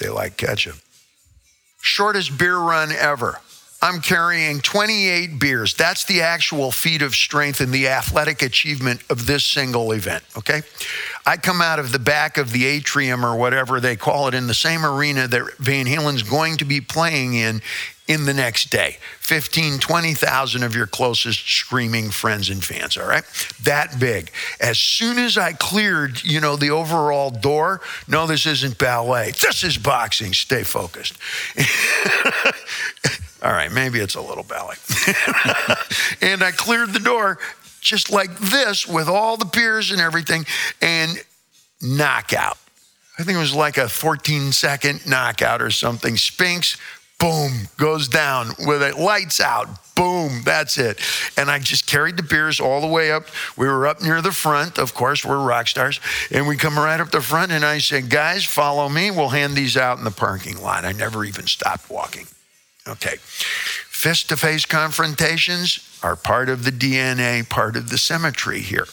They 0.00 0.08
like 0.08 0.36
ketchup 0.36 0.76
shortest 1.86 2.36
beer 2.36 2.58
run 2.58 2.92
ever. 2.92 3.40
I'm 3.82 4.00
carrying 4.00 4.60
28 4.60 5.38
beers. 5.38 5.74
That's 5.74 6.04
the 6.06 6.22
actual 6.22 6.72
feat 6.72 7.02
of 7.02 7.14
strength 7.14 7.60
and 7.60 7.72
the 7.72 7.88
athletic 7.88 8.42
achievement 8.42 9.02
of 9.10 9.26
this 9.26 9.44
single 9.44 9.92
event, 9.92 10.24
okay? 10.36 10.62
I 11.26 11.36
come 11.36 11.60
out 11.60 11.78
of 11.78 11.92
the 11.92 11.98
back 11.98 12.38
of 12.38 12.52
the 12.52 12.64
atrium 12.64 13.24
or 13.24 13.36
whatever 13.36 13.78
they 13.78 13.96
call 13.96 14.28
it 14.28 14.34
in 14.34 14.46
the 14.46 14.54
same 14.54 14.84
arena 14.84 15.28
that 15.28 15.58
Van 15.58 15.86
Halen's 15.86 16.22
going 16.22 16.56
to 16.58 16.64
be 16.64 16.80
playing 16.80 17.34
in 17.34 17.60
in 18.08 18.24
the 18.24 18.32
next 18.32 18.70
day. 18.70 18.98
15, 19.20 19.78
20,000 19.78 20.62
of 20.62 20.74
your 20.74 20.86
closest 20.86 21.48
screaming 21.48 22.10
friends 22.10 22.48
and 22.48 22.64
fans, 22.64 22.96
all 22.96 23.06
right? 23.06 23.24
That 23.64 23.98
big. 23.98 24.30
As 24.60 24.78
soon 24.78 25.18
as 25.18 25.36
I 25.36 25.52
cleared, 25.52 26.22
you 26.22 26.40
know, 26.40 26.56
the 26.56 26.70
overall 26.70 27.30
door, 27.30 27.80
no, 28.06 28.26
this 28.26 28.46
isn't 28.46 28.78
ballet. 28.78 29.32
This 29.32 29.64
is 29.64 29.76
boxing. 29.76 30.32
Stay 30.32 30.62
focused. 30.62 31.14
all 33.46 33.52
right, 33.52 33.70
maybe 33.70 34.00
it's 34.00 34.16
a 34.16 34.20
little 34.20 34.42
ballet. 34.42 34.74
and 36.20 36.42
I 36.42 36.50
cleared 36.50 36.92
the 36.92 36.98
door 36.98 37.38
just 37.80 38.10
like 38.10 38.36
this 38.38 38.88
with 38.88 39.08
all 39.08 39.36
the 39.36 39.44
beers 39.44 39.92
and 39.92 40.00
everything 40.00 40.44
and 40.82 41.12
knockout. 41.80 42.58
I 43.16 43.22
think 43.22 43.36
it 43.36 43.40
was 43.40 43.54
like 43.54 43.76
a 43.76 43.88
14 43.88 44.50
second 44.50 45.06
knockout 45.06 45.62
or 45.62 45.70
something. 45.70 46.16
Spinks 46.16 46.76
boom, 47.20 47.68
goes 47.78 48.08
down 48.08 48.48
with 48.66 48.82
it, 48.82 48.98
lights 48.98 49.40
out, 49.40 49.68
boom, 49.94 50.42
that's 50.44 50.76
it. 50.76 51.00
And 51.38 51.48
I 51.48 51.60
just 51.60 51.86
carried 51.86 52.16
the 52.16 52.24
beers 52.24 52.58
all 52.58 52.80
the 52.80 52.88
way 52.88 53.12
up. 53.12 53.26
We 53.56 53.68
were 53.68 53.86
up 53.86 54.02
near 54.02 54.20
the 54.20 54.32
front, 54.32 54.76
of 54.76 54.92
course, 54.92 55.24
we're 55.24 55.38
rock 55.38 55.68
stars. 55.68 56.00
And 56.32 56.48
we 56.48 56.56
come 56.56 56.76
right 56.76 56.98
up 56.98 57.12
the 57.12 57.20
front, 57.20 57.52
and 57.52 57.64
I 57.64 57.78
said, 57.78 58.10
guys, 58.10 58.44
follow 58.44 58.88
me. 58.88 59.12
We'll 59.12 59.28
hand 59.28 59.54
these 59.54 59.76
out 59.76 59.98
in 59.98 60.04
the 60.04 60.10
parking 60.10 60.60
lot. 60.60 60.84
I 60.84 60.90
never 60.90 61.24
even 61.24 61.46
stopped 61.46 61.88
walking. 61.88 62.26
Okay. 62.88 63.16
Fist 63.20 64.28
to 64.28 64.36
face 64.36 64.66
confrontations 64.66 65.80
are 66.02 66.16
part 66.16 66.48
of 66.48 66.64
the 66.64 66.70
DNA, 66.70 67.48
part 67.48 67.76
of 67.76 67.88
the 67.90 67.98
symmetry 67.98 68.60
here. 68.60 68.86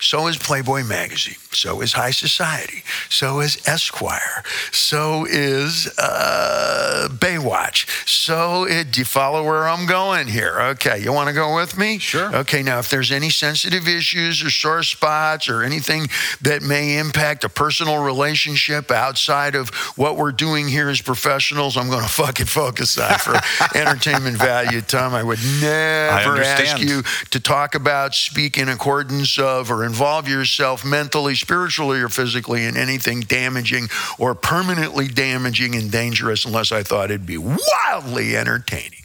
So 0.00 0.26
is 0.26 0.36
Playboy 0.38 0.84
magazine. 0.84 1.36
So 1.52 1.82
is 1.82 1.92
High 1.92 2.12
Society. 2.12 2.82
So 3.08 3.40
is 3.40 3.60
Esquire. 3.66 4.42
So 4.72 5.26
is 5.28 5.92
uh, 5.98 7.08
Baywatch. 7.10 8.08
So 8.08 8.64
it, 8.64 8.92
do 8.92 9.00
you 9.00 9.04
follow 9.04 9.44
where 9.44 9.68
I'm 9.68 9.86
going 9.86 10.28
here? 10.28 10.58
Okay, 10.60 11.02
you 11.02 11.12
want 11.12 11.28
to 11.28 11.34
go 11.34 11.54
with 11.54 11.76
me? 11.76 11.98
Sure. 11.98 12.34
Okay, 12.34 12.62
now 12.62 12.78
if 12.78 12.88
there's 12.88 13.12
any 13.12 13.30
sensitive 13.30 13.86
issues 13.86 14.42
or 14.42 14.50
sore 14.50 14.82
spots 14.82 15.48
or 15.48 15.62
anything 15.62 16.06
that 16.40 16.62
may 16.62 16.98
impact 16.98 17.44
a 17.44 17.48
personal 17.48 18.02
relationship 18.02 18.90
outside 18.90 19.54
of 19.54 19.68
what 19.96 20.16
we're 20.16 20.32
doing 20.32 20.68
here 20.68 20.88
as 20.88 21.00
professionals, 21.02 21.76
I'm 21.76 21.90
going 21.90 22.02
to 22.02 22.08
fucking 22.08 22.46
focus 22.46 22.98
on 22.98 23.18
for 23.18 23.34
entertainment 23.76 24.36
value, 24.36 24.80
Tom. 24.80 25.14
I 25.14 25.22
would 25.22 25.40
never 25.60 26.40
ask 26.42 26.78
you 26.80 27.02
to 27.30 27.40
talk 27.40 27.74
about, 27.74 28.14
speak 28.14 28.56
in 28.56 28.68
accordance 28.68 29.38
of, 29.38 29.70
or 29.70 29.84
involve 29.90 30.28
yourself 30.28 30.84
mentally, 30.84 31.34
spiritually, 31.34 32.00
or 32.00 32.08
physically 32.08 32.64
in 32.64 32.76
anything 32.76 33.22
damaging 33.22 33.88
or 34.18 34.36
permanently 34.36 35.08
damaging 35.08 35.74
and 35.74 35.90
dangerous 35.90 36.44
unless 36.44 36.70
I 36.70 36.84
thought 36.84 37.10
it'd 37.10 37.26
be 37.26 37.38
wildly 37.38 38.36
entertaining. 38.36 39.02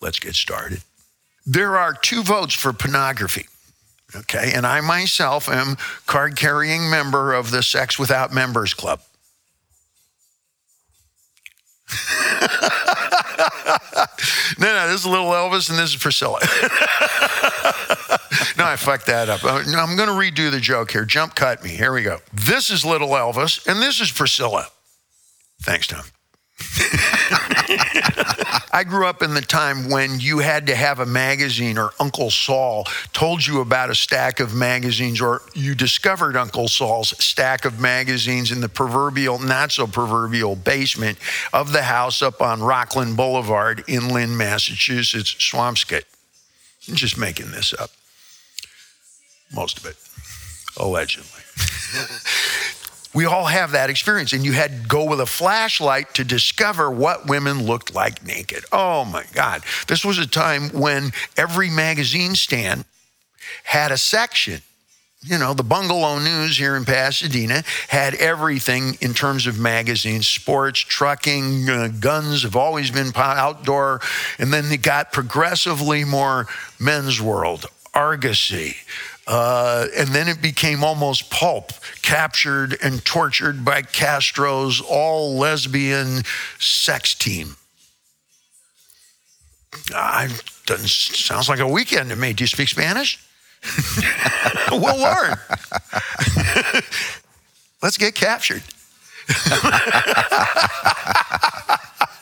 Let's 0.00 0.20
get 0.20 0.36
started. 0.36 0.82
There 1.44 1.76
are 1.76 1.92
two 1.94 2.22
votes 2.22 2.54
for 2.54 2.72
pornography. 2.72 3.48
Okay, 4.14 4.52
and 4.54 4.64
I 4.64 4.80
myself 4.80 5.48
am 5.48 5.76
card 6.06 6.36
carrying 6.36 6.88
member 6.88 7.34
of 7.34 7.50
the 7.50 7.62
Sex 7.62 7.98
Without 7.98 8.32
Members 8.32 8.74
Club. 8.74 9.00
no, 14.58 14.74
no, 14.74 14.88
this 14.88 15.00
is 15.00 15.06
little 15.06 15.30
Elvis 15.30 15.70
and 15.70 15.78
this 15.78 15.90
is 15.90 15.96
Priscilla. 15.96 16.40
no, 18.56 18.64
I 18.64 18.76
fucked 18.76 19.06
that 19.06 19.28
up. 19.28 19.44
Uh, 19.44 19.62
I'm 19.76 19.96
going 19.96 20.08
to 20.08 20.14
redo 20.14 20.50
the 20.50 20.60
joke 20.60 20.90
here. 20.90 21.04
Jump 21.04 21.34
cut 21.34 21.62
me. 21.62 21.70
Here 21.70 21.92
we 21.92 22.02
go. 22.02 22.18
This 22.32 22.70
is 22.70 22.84
little 22.84 23.10
Elvis 23.10 23.66
and 23.66 23.80
this 23.80 24.00
is 24.00 24.10
Priscilla. 24.10 24.68
Thanks, 25.62 25.86
Tom. 25.86 26.04
I 28.72 28.84
grew 28.86 29.06
up 29.06 29.22
in 29.22 29.34
the 29.34 29.42
time 29.42 29.90
when 29.90 30.20
you 30.20 30.38
had 30.38 30.66
to 30.68 30.74
have 30.74 31.00
a 31.00 31.06
magazine, 31.06 31.76
or 31.76 31.92
Uncle 32.00 32.30
Saul 32.30 32.86
told 33.12 33.46
you 33.46 33.60
about 33.60 33.90
a 33.90 33.94
stack 33.94 34.40
of 34.40 34.54
magazines, 34.54 35.20
or 35.20 35.42
you 35.54 35.74
discovered 35.74 36.36
Uncle 36.36 36.68
Saul's 36.68 37.10
stack 37.22 37.64
of 37.64 37.80
magazines 37.80 38.50
in 38.50 38.60
the 38.60 38.68
proverbial, 38.68 39.38
not 39.38 39.72
so 39.72 39.86
proverbial 39.86 40.56
basement 40.56 41.18
of 41.52 41.72
the 41.72 41.82
house 41.82 42.22
up 42.22 42.40
on 42.40 42.62
Rockland 42.62 43.16
Boulevard 43.16 43.84
in 43.86 44.08
Lynn, 44.08 44.36
Massachusetts, 44.36 45.34
Swampscott. 45.34 46.04
I'm 46.88 46.94
just 46.94 47.18
making 47.18 47.50
this 47.50 47.74
up. 47.74 47.90
Most 49.54 49.78
of 49.78 49.86
it, 49.86 49.96
allegedly. 50.76 51.42
We 53.18 53.24
all 53.24 53.46
have 53.46 53.72
that 53.72 53.90
experience, 53.90 54.32
and 54.32 54.44
you 54.44 54.52
had 54.52 54.70
to 54.70 54.86
go 54.86 55.02
with 55.02 55.20
a 55.20 55.26
flashlight 55.26 56.14
to 56.14 56.22
discover 56.22 56.88
what 56.88 57.26
women 57.26 57.66
looked 57.66 57.92
like 57.92 58.24
naked. 58.24 58.64
Oh 58.70 59.04
my 59.04 59.24
God. 59.34 59.64
This 59.88 60.04
was 60.04 60.18
a 60.18 60.26
time 60.28 60.68
when 60.68 61.10
every 61.36 61.68
magazine 61.68 62.36
stand 62.36 62.84
had 63.64 63.90
a 63.90 63.98
section. 63.98 64.62
You 65.22 65.36
know, 65.36 65.52
the 65.52 65.64
Bungalow 65.64 66.20
News 66.20 66.58
here 66.58 66.76
in 66.76 66.84
Pasadena 66.84 67.64
had 67.88 68.14
everything 68.14 68.96
in 69.00 69.14
terms 69.14 69.48
of 69.48 69.58
magazines, 69.58 70.28
sports, 70.28 70.78
trucking, 70.78 71.68
uh, 71.68 71.88
guns 71.98 72.44
have 72.44 72.54
always 72.54 72.92
been 72.92 73.10
outdoor. 73.16 74.00
And 74.38 74.52
then 74.52 74.68
they 74.68 74.76
got 74.76 75.10
progressively 75.10 76.04
more 76.04 76.46
men's 76.78 77.20
world, 77.20 77.66
Argosy. 77.94 78.76
Uh, 79.28 79.86
and 79.94 80.08
then 80.08 80.26
it 80.26 80.40
became 80.40 80.82
almost 80.82 81.30
pulp, 81.30 81.72
captured 82.00 82.78
and 82.82 83.04
tortured 83.04 83.62
by 83.62 83.82
Castro's 83.82 84.80
all 84.80 85.36
lesbian 85.36 86.22
sex 86.58 87.14
team. 87.14 87.56
I 89.94 90.30
doesn't 90.64 90.88
sounds 90.88 91.46
like 91.46 91.60
a 91.60 91.68
weekend 91.68 92.08
to 92.08 92.16
me. 92.16 92.32
Do 92.32 92.42
you 92.42 92.48
speak 92.48 92.68
Spanish? 92.68 93.22
we'll 94.70 94.98
learn. 94.98 95.36
Let's 97.82 97.98
get 97.98 98.14
captured. 98.14 98.62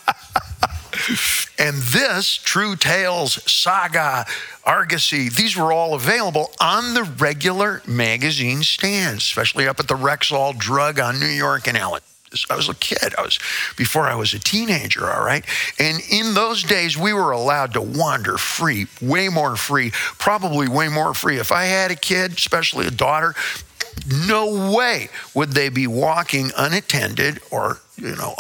And 1.59 1.77
this, 1.79 2.37
True 2.37 2.77
Tales, 2.77 3.43
Saga, 3.51 4.27
Argosy, 4.65 5.31
these 5.31 5.57
were 5.57 5.73
all 5.73 5.95
available 5.95 6.53
on 6.61 6.93
the 6.93 7.03
regular 7.03 7.81
magazine 7.87 8.63
stands, 8.63 9.25
especially 9.25 9.67
up 9.67 9.81
at 9.81 9.89
the 9.89 9.95
Rexall 9.95 10.59
Drug 10.59 11.01
on 11.01 11.19
New 11.19 11.27
York 11.27 11.67
and 11.67 11.79
Allen. 11.79 12.03
I 12.51 12.57
was 12.57 12.69
a 12.69 12.75
kid. 12.75 13.15
I 13.17 13.23
was 13.23 13.39
before 13.77 14.07
I 14.07 14.15
was 14.15 14.35
a 14.35 14.39
teenager, 14.39 15.11
all 15.11 15.25
right? 15.25 15.45
And 15.79 16.01
in 16.11 16.35
those 16.35 16.63
days, 16.63 16.97
we 16.99 17.13
were 17.13 17.31
allowed 17.31 17.73
to 17.75 17.81
wander 17.81 18.37
free, 18.37 18.87
way 19.01 19.29
more 19.29 19.57
free, 19.57 19.93
probably 20.19 20.69
way 20.69 20.89
more 20.89 21.15
free. 21.15 21.39
If 21.39 21.53
I 21.53 21.65
had 21.65 21.91
a 21.91 21.97
kid, 21.97 22.33
especially 22.33 22.87
a 22.87 22.91
daughter, 22.91 23.35
no 24.29 24.73
way 24.75 25.09
would 25.35 25.53
they 25.53 25.69
be 25.69 25.87
walking 25.87 26.51
unattended 26.57 27.41
or, 27.51 27.79
you 27.97 28.15
know, 28.17 28.35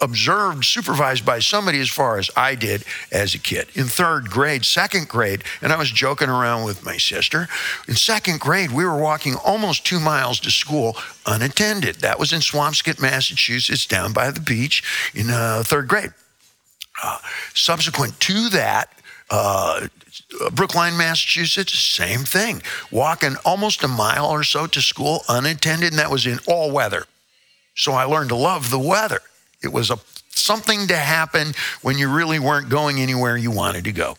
unobserved, 0.00 0.64
supervised 0.64 1.24
by 1.24 1.38
somebody 1.38 1.80
as 1.80 1.88
far 1.88 2.18
as 2.18 2.30
I 2.36 2.54
did 2.54 2.84
as 3.10 3.34
a 3.34 3.38
kid. 3.38 3.68
In 3.74 3.84
third 3.84 4.30
grade, 4.30 4.64
second 4.64 5.08
grade, 5.08 5.44
and 5.62 5.72
I 5.72 5.76
was 5.76 5.90
joking 5.90 6.28
around 6.28 6.64
with 6.64 6.84
my 6.84 6.96
sister. 6.96 7.48
In 7.88 7.94
second 7.94 8.40
grade, 8.40 8.70
we 8.70 8.84
were 8.84 8.98
walking 8.98 9.34
almost 9.36 9.86
two 9.86 10.00
miles 10.00 10.40
to 10.40 10.50
school 10.50 10.96
unattended. 11.26 11.96
That 11.96 12.18
was 12.18 12.32
in 12.32 12.40
Swampscott, 12.40 13.00
Massachusetts, 13.00 13.86
down 13.86 14.12
by 14.12 14.30
the 14.30 14.40
beach 14.40 14.82
in 15.14 15.30
uh, 15.30 15.62
third 15.64 15.88
grade. 15.88 16.10
Uh, 17.02 17.18
subsequent 17.54 18.18
to 18.20 18.48
that, 18.50 18.90
uh, 19.30 19.88
Brookline, 20.52 20.96
Massachusetts, 20.96 21.78
same 21.78 22.20
thing. 22.20 22.62
Walking 22.90 23.36
almost 23.44 23.84
a 23.84 23.88
mile 23.88 24.26
or 24.26 24.42
so 24.42 24.66
to 24.66 24.80
school 24.80 25.22
unattended, 25.28 25.92
and 25.92 25.98
that 25.98 26.10
was 26.10 26.26
in 26.26 26.38
all 26.46 26.70
weather. 26.70 27.04
So 27.74 27.92
I 27.92 28.04
learned 28.04 28.30
to 28.30 28.36
love 28.36 28.70
the 28.70 28.78
weather. 28.78 29.20
It 29.66 29.72
was 29.72 29.90
a 29.90 29.98
something 30.30 30.86
to 30.86 30.96
happen 30.96 31.48
when 31.82 31.98
you 31.98 32.08
really 32.08 32.38
weren't 32.38 32.68
going 32.68 33.00
anywhere 33.00 33.36
you 33.36 33.50
wanted 33.50 33.84
to 33.84 33.92
go, 33.92 34.16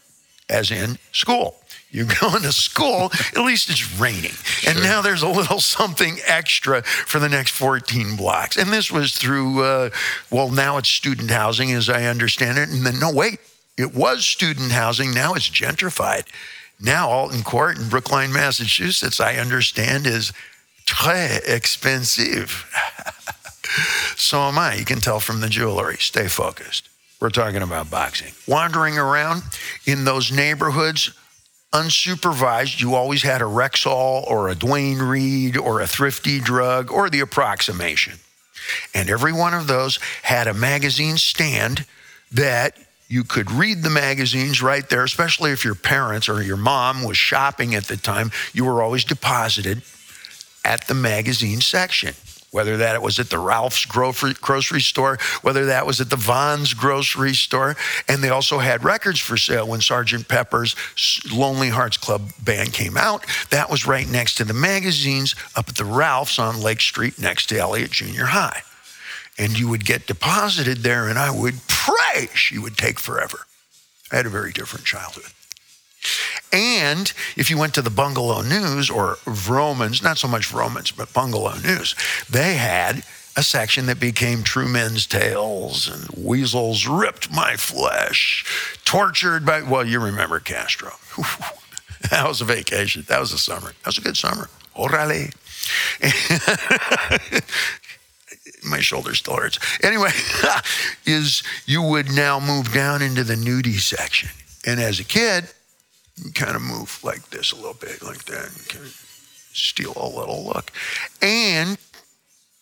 as 0.49 0.71
in 0.71 0.97
school. 1.13 1.55
You're 1.89 2.07
going 2.19 2.41
to 2.43 2.51
school, 2.51 3.11
at 3.35 3.37
least 3.37 3.69
it's 3.69 3.97
raining. 3.97 4.33
And 4.67 4.83
now 4.83 5.01
there's 5.01 5.21
a 5.21 5.29
little 5.29 5.59
something 5.77 6.17
extra 6.25 6.83
for 6.83 7.19
the 7.19 7.29
next 7.29 7.51
14 7.51 8.17
blocks. 8.17 8.57
And 8.57 8.71
this 8.71 8.91
was 8.91 9.17
through, 9.17 9.63
uh, 9.63 9.89
well, 10.29 10.49
now 10.49 10.77
it's 10.77 10.89
student 10.89 11.31
housing, 11.31 11.71
as 11.71 11.89
I 11.89 12.03
understand 12.03 12.57
it. 12.57 12.69
And 12.69 12.85
then, 12.85 12.99
no, 12.99 13.11
wait, 13.11 13.39
it 13.77 13.95
was 13.95 14.25
student 14.25 14.71
housing. 14.73 15.13
Now 15.13 15.33
it's 15.33 15.49
gentrified. 15.49 16.25
Now, 16.79 17.09
Alton 17.09 17.41
Court 17.41 17.79
in 17.79 17.89
Brookline, 17.89 18.33
Massachusetts, 18.33 19.19
I 19.19 19.35
understand, 19.35 20.05
is 20.05 20.33
très 20.85 21.39
expensive. 21.47 22.65
So 24.15 24.39
am 24.39 24.57
I. 24.57 24.75
You 24.75 24.85
can 24.85 24.99
tell 24.99 25.19
from 25.19 25.41
the 25.41 25.49
jewelry. 25.49 25.97
Stay 25.97 26.27
focused. 26.27 26.89
We're 27.19 27.29
talking 27.29 27.61
about 27.61 27.89
boxing. 27.89 28.33
Wandering 28.47 28.97
around 28.97 29.43
in 29.85 30.05
those 30.05 30.31
neighborhoods, 30.31 31.11
unsupervised, 31.73 32.79
you 32.79 32.95
always 32.95 33.23
had 33.23 33.41
a 33.41 33.45
Rexall 33.45 34.25
or 34.27 34.49
a 34.49 34.55
Duane 34.55 34.99
Reade 34.99 35.57
or 35.57 35.81
a 35.81 35.87
Thrifty 35.87 36.39
Drug 36.39 36.91
or 36.91 37.09
the 37.09 37.19
approximation. 37.19 38.13
And 38.93 39.09
every 39.09 39.33
one 39.33 39.53
of 39.53 39.67
those 39.67 39.97
had 40.23 40.47
a 40.47 40.53
magazine 40.53 41.17
stand 41.17 41.85
that 42.31 42.77
you 43.07 43.23
could 43.23 43.49
read 43.51 43.83
the 43.83 43.89
magazines 43.89 44.61
right 44.61 44.87
there, 44.89 45.03
especially 45.03 45.51
if 45.51 45.63
your 45.63 45.75
parents 45.75 46.27
or 46.27 46.41
your 46.41 46.57
mom 46.57 47.03
was 47.03 47.17
shopping 47.17 47.73
at 47.73 47.85
the 47.85 47.97
time. 47.97 48.31
You 48.53 48.65
were 48.65 48.81
always 48.81 49.05
deposited 49.05 49.81
at 50.65 50.87
the 50.87 50.93
magazine 50.93 51.61
section, 51.61 52.13
whether 52.51 52.77
that 52.77 53.01
was 53.01 53.19
at 53.19 53.29
the 53.29 53.37
Ralph's 53.37 53.85
grocery, 53.85 54.81
store, 54.81 55.17
whether 55.41 55.65
that 55.65 55.85
was 55.85 55.99
at 55.99 56.09
the 56.09 56.15
Vons 56.15 56.73
grocery 56.73 57.33
store. 57.33 57.75
And 58.07 58.23
they 58.23 58.29
also 58.29 58.59
had 58.59 58.83
records 58.83 59.19
for 59.19 59.37
sale 59.37 59.67
when 59.67 59.81
Sergeant 59.81 60.27
Pepper's 60.27 60.75
Lonely 61.31 61.69
Hearts 61.69 61.97
Club 61.97 62.31
band 62.43 62.73
came 62.73 62.97
out. 62.97 63.25
That 63.49 63.69
was 63.69 63.85
right 63.85 64.07
next 64.07 64.35
to 64.35 64.43
the 64.43 64.53
magazines 64.53 65.35
up 65.55 65.69
at 65.69 65.75
the 65.75 65.85
Ralph's 65.85 66.39
on 66.39 66.61
Lake 66.61 66.81
Street 66.81 67.19
next 67.19 67.47
to 67.47 67.57
Elliott 67.57 67.91
Junior 67.91 68.25
High. 68.25 68.61
And 69.37 69.59
you 69.59 69.69
would 69.69 69.85
get 69.85 70.07
deposited 70.07 70.79
there, 70.79 71.07
and 71.07 71.19
I 71.19 71.29
would 71.29 71.55
pray 71.67 72.29
she 72.33 72.57
would 72.57 72.77
take 72.77 72.99
forever. 72.99 73.39
I 74.11 74.15
had 74.15 74.25
a 74.25 74.29
very 74.29 74.51
different 74.51 74.85
childhood. 74.85 75.31
And 76.51 77.11
if 77.35 77.49
you 77.49 77.57
went 77.57 77.73
to 77.75 77.81
the 77.81 77.89
Bungalow 77.89 78.41
News 78.41 78.89
or 78.89 79.17
Romans, 79.25 80.01
not 80.01 80.17
so 80.17 80.27
much 80.27 80.53
Romans, 80.53 80.91
but 80.91 81.13
Bungalow 81.13 81.55
News, 81.59 81.95
they 82.29 82.55
had 82.55 83.03
a 83.35 83.43
section 83.43 83.85
that 83.85 83.99
became 83.99 84.41
True 84.41 84.67
Men's 84.67 85.05
Tales 85.05 85.87
and 85.87 86.25
Weasels 86.25 86.87
ripped 86.87 87.31
my 87.31 87.55
flesh, 87.55 88.43
tortured 88.83 89.45
by, 89.45 89.61
well, 89.61 89.85
you 89.85 89.99
remember 89.99 90.39
Castro. 90.39 90.91
that 92.09 92.27
was 92.27 92.41
a 92.41 92.45
vacation. 92.45 93.05
That 93.07 93.19
was 93.19 93.31
a 93.33 93.37
summer. 93.37 93.73
That 93.83 93.85
was 93.85 93.97
a 93.99 94.01
good 94.01 94.17
summer. 94.17 94.49
Orale. 94.75 95.33
my 98.67 98.79
shoulder 98.79 99.13
still 99.13 99.35
hurts. 99.35 99.59
Anyway, 99.83 100.11
is 101.05 101.43
you 101.65 101.81
would 101.81 102.11
now 102.11 102.39
move 102.39 102.73
down 102.73 103.01
into 103.01 103.23
the 103.23 103.35
nudie 103.35 103.79
section. 103.79 104.29
And 104.65 104.79
as 104.79 104.99
a 104.99 105.03
kid, 105.03 105.51
you 106.23 106.31
kind 106.31 106.55
of 106.55 106.61
move 106.61 106.99
like 107.03 107.29
this 107.29 107.51
a 107.51 107.55
little 107.55 107.73
bit, 107.73 108.01
like 108.03 108.25
that, 108.25 108.47
and 108.47 108.69
kind 108.69 108.85
of 108.85 109.49
steal 109.53 109.93
a 109.95 110.07
little 110.07 110.45
look. 110.45 110.71
And 111.21 111.77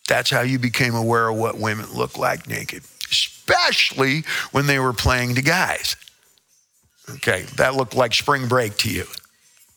that's 0.08 0.30
how 0.30 0.42
you 0.42 0.58
became 0.58 0.94
aware 0.94 1.28
of 1.28 1.36
what 1.36 1.58
women 1.58 1.86
look 1.94 2.16
like 2.16 2.48
naked, 2.48 2.84
especially 3.10 4.24
when 4.52 4.66
they 4.66 4.78
were 4.78 4.92
playing 4.92 5.34
to 5.34 5.42
guys. 5.42 5.96
Okay, 7.08 7.42
that 7.56 7.74
looked 7.74 7.94
like 7.94 8.14
spring 8.14 8.48
break 8.48 8.76
to 8.78 8.90
you. 8.90 9.04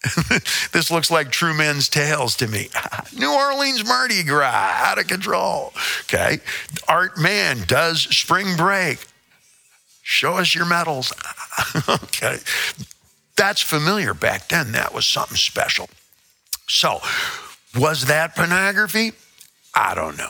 this 0.71 0.89
looks 0.89 1.12
like 1.12 1.29
True 1.29 1.53
Men's 1.53 1.89
Tales 1.89 2.36
to 2.38 2.48
me. 2.48 2.69
New 3.17 3.31
Orleans 3.31 3.86
Mardi 3.86 4.24
Gras, 4.24 4.74
out 4.77 4.98
of 4.98 5.07
control. 5.07 5.74
Okay, 6.03 6.39
Art 6.88 7.17
Man 7.17 7.59
does 7.67 8.01
spring 8.01 8.55
break. 8.55 9.05
Show 10.01 10.36
us 10.36 10.55
your 10.55 10.65
medals. 10.65 11.13
okay, 11.89 12.38
that's 13.39 13.62
familiar 13.62 14.13
back 14.13 14.50
then. 14.50 14.74
That 14.74 14.93
was 14.93 15.05
something 15.05 15.38
special. 15.38 15.89
So, 16.67 17.00
was 17.79 18.05
that 18.08 18.36
pornography? 18.36 19.13
I 19.74 19.96
don't 19.96 20.17
know. 20.17 20.29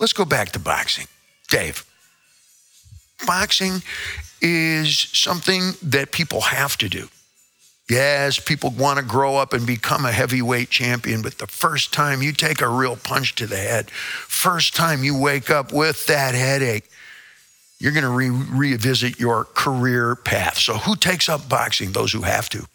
Let's 0.00 0.12
go 0.12 0.24
back 0.24 0.50
to 0.50 0.58
boxing. 0.58 1.06
Dave, 1.48 1.84
boxing 3.26 3.82
is 4.42 4.98
something 4.98 5.72
that 5.82 6.10
people 6.10 6.40
have 6.40 6.76
to 6.78 6.88
do. 6.88 7.08
Yes, 7.88 8.38
people 8.38 8.70
want 8.70 8.98
to 8.98 9.04
grow 9.04 9.36
up 9.36 9.52
and 9.52 9.66
become 9.66 10.04
a 10.04 10.12
heavyweight 10.12 10.68
champion, 10.68 11.22
but 11.22 11.38
the 11.38 11.46
first 11.46 11.92
time 11.92 12.22
you 12.22 12.32
take 12.32 12.60
a 12.60 12.68
real 12.68 12.96
punch 12.96 13.34
to 13.36 13.46
the 13.46 13.56
head, 13.56 13.90
first 13.90 14.76
time 14.76 15.02
you 15.02 15.16
wake 15.18 15.48
up 15.48 15.72
with 15.72 16.06
that 16.06 16.34
headache, 16.34 16.90
you're 17.78 17.92
going 17.92 18.04
to 18.04 18.10
re- 18.10 18.30
revisit 18.30 19.18
your 19.20 19.44
career 19.44 20.16
path. 20.16 20.58
So, 20.58 20.74
who 20.74 20.96
takes 20.96 21.28
up 21.28 21.48
boxing? 21.48 21.92
Those 21.92 22.12
who 22.12 22.22
have 22.22 22.48
to, 22.50 22.66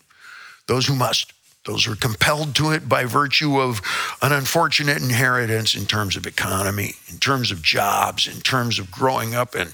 those 0.67 0.87
who 0.87 0.95
must. 0.95 1.33
Those 1.65 1.87
are 1.87 1.95
compelled 1.95 2.55
to 2.55 2.71
it 2.71 2.89
by 2.89 3.05
virtue 3.05 3.57
of 3.57 3.81
an 4.21 4.33
unfortunate 4.33 5.01
inheritance 5.01 5.75
in 5.75 5.85
terms 5.85 6.17
of 6.17 6.27
economy, 6.27 6.95
in 7.09 7.19
terms 7.19 7.51
of 7.51 7.61
jobs, 7.61 8.27
in 8.27 8.41
terms 8.41 8.79
of 8.79 8.91
growing 8.91 9.33
up 9.33 9.55
in 9.55 9.69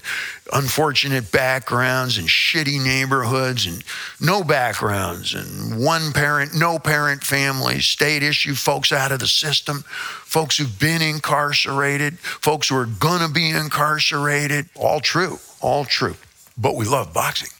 unfortunate 0.52 1.32
backgrounds 1.32 2.16
and 2.16 2.28
shitty 2.28 2.80
neighborhoods 2.80 3.66
and 3.66 3.82
no 4.20 4.44
backgrounds 4.44 5.34
and 5.34 5.84
one 5.84 6.12
parent, 6.12 6.54
no 6.54 6.78
parent 6.78 7.24
families, 7.24 7.86
state 7.86 8.22
issue 8.22 8.54
folks 8.54 8.92
out 8.92 9.10
of 9.10 9.18
the 9.18 9.26
system, 9.26 9.82
folks 9.88 10.58
who've 10.58 10.78
been 10.78 11.02
incarcerated, 11.02 12.20
folks 12.20 12.68
who 12.68 12.76
are 12.76 12.86
going 12.86 13.26
to 13.26 13.32
be 13.32 13.50
incarcerated. 13.50 14.68
All 14.76 15.00
true, 15.00 15.40
all 15.60 15.84
true. 15.84 16.14
But 16.56 16.76
we 16.76 16.84
love 16.84 17.12
boxing 17.12 17.50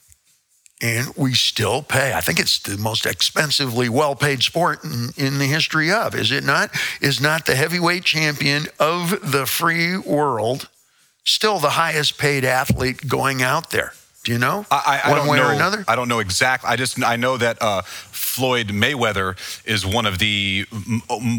and 0.81 1.13
we 1.17 1.35
still 1.35 1.83
pay. 1.83 2.15
I 2.15 2.21
think 2.21 2.41
it's 2.41 2.59
the 2.59 2.79
most 2.79 3.07
expensively 3.07 3.89
well 3.89 4.15
paid 4.15 4.43
sport 4.43 4.83
in, 4.85 5.11
in, 5.17 5.39
the 5.39 5.47
history 5.47 5.93
of, 5.93 6.15
is 6.15 6.33
it 6.33 6.45
not? 6.45 6.71
Is 7.01 7.21
not 7.21 7.47
the 7.47 7.55
heavyweight 7.55 8.05
champion 8.05 8.67
of 8.79 9.31
the 9.31 9.47
free 9.47 9.97
world 9.97 10.69
still 11.25 11.59
the 11.59 11.71
highest 11.71 12.19
paid 12.19 12.45
athlete 12.45 13.09
going 13.09 13.43
out 13.43 13.71
there? 13.71 13.93
Do 14.25 14.33
you 14.33 14.39
know? 14.39 14.67
I, 14.71 15.01
I, 15.05 15.11
One 15.19 15.29
way 15.29 15.37
know, 15.39 15.49
or 15.49 15.53
another? 15.53 15.85
I 15.89 15.97
don't 15.97 16.09
know 16.09 16.19
exactly. 16.19 16.69
I 16.69 16.77
just 16.77 17.03
I 17.03 17.17
know 17.17 17.39
that 17.39 17.57
uh, 17.61 17.83
Floyd 17.83 18.69
Mayweather 18.69 19.35
is 19.65 19.87
one 19.87 20.05
of 20.05 20.19
the 20.19 20.67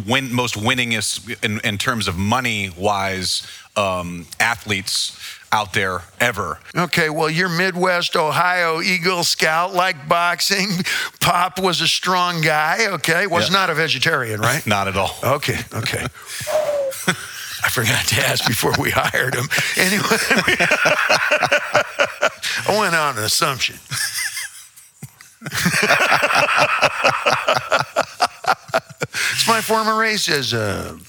win, 0.08 0.34
most 0.34 0.56
winningest 0.56 1.44
in, 1.44 1.60
in 1.64 1.78
terms 1.78 2.08
of 2.08 2.18
money 2.18 2.72
wise 2.76 3.46
um, 3.76 4.26
athletes 4.40 5.16
out 5.52 5.74
there 5.74 6.02
ever. 6.20 6.60
Okay, 6.76 7.10
well, 7.10 7.30
you're 7.30 7.50
Midwest 7.50 8.16
Ohio 8.16 8.82
Eagle 8.82 9.24
Scout, 9.24 9.74
like 9.74 10.08
boxing. 10.08 10.70
Pop 11.20 11.60
was 11.60 11.82
a 11.82 11.88
strong 11.88 12.42
guy, 12.42 12.88
okay? 12.94 13.28
Was 13.28 13.52
not 13.52 13.70
a 13.70 13.74
vegetarian, 13.74 14.40
right? 14.48 14.66
not 14.66 14.88
at 14.88 14.96
all. 14.96 15.16
Okay, 15.24 15.60
okay. 15.74 16.04
I 17.64 17.70
forgot 17.70 18.06
to 18.08 18.16
ask 18.28 18.48
before 18.48 18.74
we 18.80 18.90
hired 18.92 19.36
him. 19.36 19.48
Anyway, 19.78 20.18
I 22.68 22.80
went 22.80 22.96
on 22.96 23.18
an 23.18 23.24
assumption. 23.24 23.76
it's 29.24 29.48
my 29.48 29.62
form 29.62 29.88
of 29.88 29.94
racism. 29.96 31.08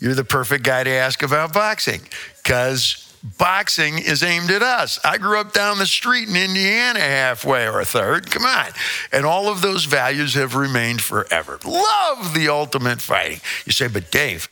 You're 0.00 0.14
the 0.14 0.22
perfect 0.22 0.62
guy 0.62 0.84
to 0.84 0.90
ask 0.90 1.24
about 1.24 1.52
boxing 1.52 2.02
because 2.48 3.14
boxing 3.36 3.98
is 3.98 4.22
aimed 4.22 4.50
at 4.50 4.62
us. 4.62 4.98
I 5.04 5.18
grew 5.18 5.38
up 5.38 5.52
down 5.52 5.76
the 5.76 5.84
street 5.84 6.30
in 6.30 6.34
Indiana 6.34 6.98
halfway 6.98 7.68
or 7.68 7.78
a 7.78 7.84
third. 7.84 8.30
Come 8.30 8.46
on. 8.46 8.68
And 9.12 9.26
all 9.26 9.48
of 9.48 9.60
those 9.60 9.84
values 9.84 10.32
have 10.32 10.54
remained 10.54 11.02
forever. 11.02 11.58
Love 11.66 12.32
the 12.32 12.48
ultimate 12.48 13.02
fighting. 13.02 13.40
You 13.66 13.72
say, 13.72 13.86
but 13.86 14.10
Dave, 14.10 14.48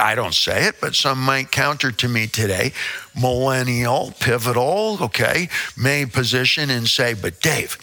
I 0.00 0.16
don't 0.16 0.34
say 0.34 0.64
it, 0.66 0.80
but 0.80 0.96
some 0.96 1.22
might 1.22 1.52
counter 1.52 1.92
to 1.92 2.08
me 2.08 2.26
today. 2.26 2.72
Millennial, 3.14 4.12
pivotal, 4.18 4.98
okay, 5.02 5.48
may 5.76 6.04
position 6.04 6.68
and 6.68 6.88
say, 6.88 7.14
but 7.14 7.40
Dave, 7.40 7.78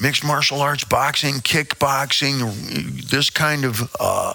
mixed 0.00 0.24
martial 0.24 0.62
arts, 0.62 0.84
boxing, 0.84 1.34
kickboxing, 1.34 3.10
this 3.10 3.28
kind 3.28 3.66
of 3.66 3.94
uh, 4.00 4.32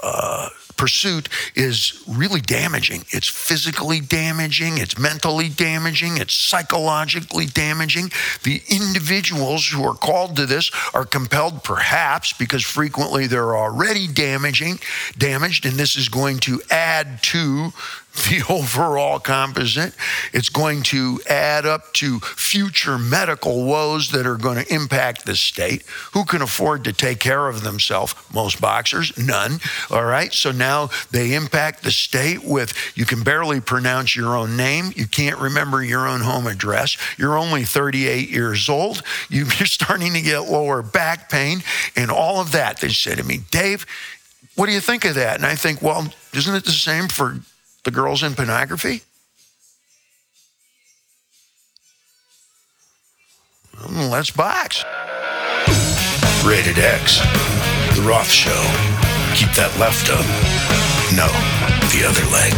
uh, 0.00 0.50
pursuit 0.76 1.28
is 1.54 2.02
really 2.08 2.40
damaging. 2.40 3.04
It's 3.10 3.28
physically 3.28 4.00
damaging, 4.00 4.78
it's 4.78 4.98
mentally 4.98 5.48
damaging, 5.48 6.18
it's 6.18 6.34
psychologically 6.34 7.46
damaging. 7.46 8.10
The 8.42 8.60
individuals 8.68 9.66
who 9.66 9.84
are 9.84 9.94
called 9.94 10.36
to 10.36 10.46
this 10.46 10.70
are 10.92 11.04
compelled, 11.04 11.64
perhaps, 11.64 12.32
because 12.32 12.62
frequently 12.62 13.26
they're 13.26 13.56
already 13.56 14.06
damaging, 14.06 14.78
damaged, 15.18 15.66
and 15.66 15.74
this 15.74 15.96
is 15.96 16.08
going 16.08 16.38
to 16.40 16.60
add 16.70 17.22
to 17.22 17.72
the 18.14 18.44
overall 18.48 19.18
composite. 19.18 19.94
It's 20.32 20.48
going 20.48 20.82
to 20.84 21.20
add 21.28 21.66
up 21.66 21.92
to 21.94 22.20
future 22.20 22.98
medical 22.98 23.64
woes 23.64 24.10
that 24.10 24.26
are 24.26 24.36
going 24.36 24.64
to 24.64 24.74
impact 24.74 25.26
the 25.26 25.36
state. 25.36 25.84
Who 26.12 26.24
can 26.24 26.42
afford 26.42 26.84
to 26.84 26.92
take 26.92 27.20
care 27.20 27.48
of 27.48 27.62
themselves? 27.62 28.14
Most 28.32 28.60
boxers, 28.60 29.16
none. 29.18 29.58
All 29.90 30.04
right. 30.04 30.32
So 30.32 30.52
now 30.52 30.90
they 31.10 31.34
impact 31.34 31.82
the 31.82 31.90
state 31.90 32.44
with 32.44 32.72
you 32.96 33.04
can 33.04 33.22
barely 33.22 33.60
pronounce 33.60 34.14
your 34.14 34.36
own 34.36 34.56
name. 34.56 34.92
You 34.94 35.06
can't 35.06 35.38
remember 35.38 35.82
your 35.82 36.06
own 36.06 36.20
home 36.20 36.46
address. 36.46 36.96
You're 37.18 37.36
only 37.36 37.64
38 37.64 38.30
years 38.30 38.68
old. 38.68 39.02
You're 39.30 39.46
starting 39.66 40.12
to 40.14 40.20
get 40.20 40.40
lower 40.40 40.82
back 40.82 41.28
pain 41.30 41.62
and 41.96 42.10
all 42.10 42.40
of 42.40 42.52
that. 42.52 42.80
They 42.80 42.88
say 42.88 43.14
to 43.14 43.24
me, 43.24 43.40
Dave, 43.50 43.86
what 44.54 44.66
do 44.66 44.72
you 44.72 44.80
think 44.80 45.04
of 45.04 45.16
that? 45.16 45.36
And 45.36 45.46
I 45.46 45.56
think, 45.56 45.82
well, 45.82 46.12
isn't 46.32 46.54
it 46.54 46.64
the 46.64 46.70
same 46.70 47.08
for 47.08 47.38
the 47.84 47.90
girls 47.90 48.22
in 48.22 48.34
pornography? 48.34 49.02
Well, 53.78 54.08
let's 54.10 54.30
box. 54.30 54.84
Rated 56.44 56.78
X. 56.78 57.20
The 57.96 58.02
Roth 58.02 58.30
Show. 58.30 58.50
Keep 59.34 59.54
that 59.54 59.74
left 59.78 60.10
up. 60.10 60.24
No, 61.14 61.28
the 61.92 62.04
other 62.06 62.24
leg. 62.32 62.52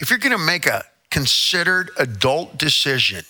If 0.00 0.10
you're 0.10 0.18
going 0.18 0.36
to 0.36 0.44
make 0.44 0.66
a 0.66 0.84
considered 1.10 1.90
adult 1.98 2.58
decision 2.58 3.24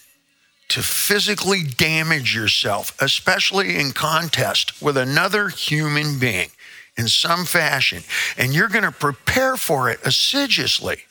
to 0.68 0.82
physically 0.82 1.62
damage 1.64 2.34
yourself, 2.34 2.96
especially 3.00 3.78
in 3.78 3.92
contest 3.92 4.80
with 4.80 4.96
another 4.96 5.48
human 5.48 6.18
being, 6.18 6.48
in 6.96 7.08
some 7.08 7.44
fashion, 7.44 8.02
and 8.36 8.54
you're 8.54 8.68
going 8.68 8.84
to 8.84 8.92
prepare 8.92 9.56
for 9.56 9.90
it 9.90 10.00
assiduously. 10.04 11.02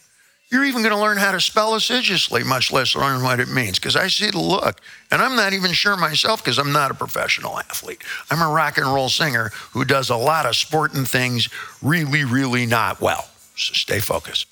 You're 0.52 0.66
even 0.66 0.82
going 0.82 0.94
to 0.94 1.00
learn 1.00 1.18
how 1.18 1.32
to 1.32 1.40
spell 1.40 1.76
assiduously, 1.76 2.44
much 2.44 2.74
less 2.74 2.94
learn 2.94 3.24
what 3.24 3.40
it 3.40 3.48
means, 3.48 3.80
because 3.80 3.96
I 3.96 4.08
see 4.08 4.30
the 4.30 4.40
look. 4.40 4.82
And 5.10 5.22
I'm 5.22 5.38
not 5.38 5.54
even 5.54 5.72
sure 5.72 5.96
myself 5.96 6.44
because 6.44 6.60
I'm 6.60 6.74
not 6.74 6.92
a 6.92 6.94
professional 6.94 7.58
athlete. 7.58 8.04
I'm 8.30 8.42
a 8.42 8.54
rock 8.54 8.78
and 8.78 8.86
roll 8.86 9.08
singer 9.08 9.52
who 9.72 9.86
does 9.86 10.10
a 10.10 10.18
lot 10.18 10.46
of 10.46 10.58
sporting 10.58 11.06
things 11.06 11.48
really, 11.82 12.26
really 12.26 12.66
not 12.66 13.00
well. 13.00 13.30
So 13.56 13.74
stay 13.74 14.00
focused. 14.00 14.48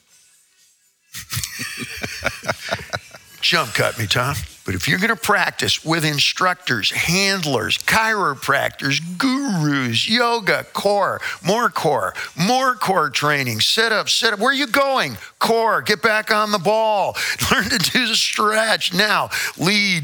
Jump 3.41 3.73
cut 3.73 3.99
me, 3.99 4.07
Tom. 4.07 4.35
But 4.69 4.75
if 4.75 4.87
you're 4.87 4.99
going 4.99 5.09
to 5.09 5.15
practice 5.15 5.83
with 5.83 6.05
instructors, 6.05 6.91
handlers, 6.91 7.79
chiropractors, 7.79 9.01
gurus, 9.17 10.07
yoga, 10.07 10.63
core, 10.73 11.19
more 11.43 11.71
core, 11.71 12.13
more 12.37 12.75
core 12.75 13.09
training, 13.09 13.61
sit 13.61 13.91
up, 13.91 14.09
sit 14.09 14.31
up. 14.31 14.39
Where 14.39 14.51
are 14.51 14.53
you 14.53 14.67
going? 14.67 15.17
Core, 15.39 15.81
get 15.81 16.03
back 16.03 16.31
on 16.31 16.51
the 16.51 16.59
ball. 16.59 17.17
Learn 17.51 17.63
to 17.63 17.79
do 17.79 18.05
the 18.05 18.13
stretch. 18.13 18.93
Now, 18.93 19.31
lead, 19.57 20.03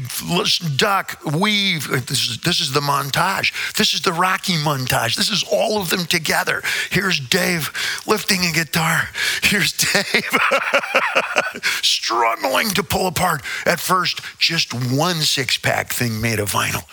duck, 0.74 1.20
weave. 1.24 1.86
This 2.08 2.28
is, 2.28 2.38
this 2.38 2.58
is 2.58 2.72
the 2.72 2.80
montage. 2.80 3.52
This 3.74 3.94
is 3.94 4.00
the 4.00 4.12
Rocky 4.12 4.54
montage. 4.54 5.14
This 5.14 5.30
is 5.30 5.44
all 5.44 5.80
of 5.80 5.90
them 5.90 6.06
together. 6.06 6.60
Here's 6.90 7.20
Dave 7.20 7.70
lifting 8.04 8.44
a 8.44 8.50
guitar. 8.50 9.10
Here's 9.44 9.72
Dave 9.92 10.38
struggling 11.82 12.70
to 12.70 12.82
pull 12.82 13.06
apart 13.06 13.42
at 13.64 13.78
first 13.78 14.20
just 14.40 14.55
one 14.72 15.16
six 15.16 15.58
pack 15.58 15.92
thing 15.92 16.20
made 16.20 16.38
of 16.38 16.52
vinyl. 16.52 16.84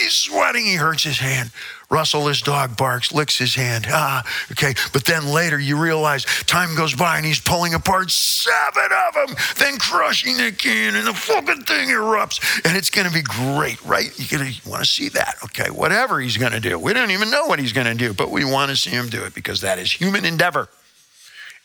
He's 0.00 0.14
sweating, 0.14 0.64
he 0.64 0.74
hurts 0.74 1.02
his 1.02 1.18
hand. 1.18 1.50
Russell, 1.90 2.28
his 2.28 2.42
dog, 2.42 2.76
barks, 2.76 3.12
licks 3.12 3.38
his 3.38 3.54
hand. 3.54 3.86
Ah, 3.88 4.22
okay. 4.52 4.74
But 4.92 5.06
then 5.06 5.26
later 5.32 5.58
you 5.58 5.76
realize 5.76 6.24
time 6.44 6.76
goes 6.76 6.94
by 6.94 7.16
and 7.16 7.24
he's 7.24 7.40
pulling 7.40 7.72
apart 7.72 8.10
seven 8.10 8.90
of 9.08 9.14
them, 9.14 9.36
then 9.56 9.78
crushing 9.78 10.36
the 10.36 10.52
can, 10.52 10.94
and 10.94 11.06
the 11.06 11.14
fucking 11.14 11.62
thing 11.62 11.88
erupts. 11.88 12.40
And 12.64 12.76
it's 12.76 12.90
going 12.90 13.08
to 13.08 13.12
be 13.12 13.22
great, 13.22 13.82
right? 13.84 14.12
You're 14.18 14.38
going 14.38 14.52
to 14.52 14.68
want 14.68 14.84
to 14.84 14.88
see 14.88 15.08
that, 15.10 15.36
okay? 15.44 15.70
Whatever 15.70 16.20
he's 16.20 16.36
going 16.36 16.52
to 16.52 16.60
do. 16.60 16.78
We 16.78 16.92
don't 16.92 17.10
even 17.10 17.30
know 17.30 17.46
what 17.46 17.58
he's 17.58 17.72
going 17.72 17.86
to 17.86 17.94
do, 17.94 18.12
but 18.12 18.30
we 18.30 18.44
want 18.44 18.70
to 18.70 18.76
see 18.76 18.90
him 18.90 19.08
do 19.08 19.24
it 19.24 19.34
because 19.34 19.62
that 19.62 19.78
is 19.78 19.90
human 19.90 20.26
endeavor. 20.26 20.68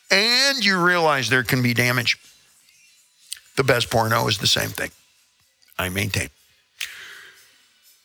And 0.09 0.63
you 0.63 0.81
realize 0.81 1.29
there 1.29 1.43
can 1.43 1.61
be 1.61 1.73
damage. 1.73 2.17
The 3.57 3.63
best 3.63 3.89
porno 3.91 4.27
is 4.27 4.37
the 4.37 4.47
same 4.47 4.69
thing. 4.69 4.91
I 5.77 5.89
maintain. 5.89 6.29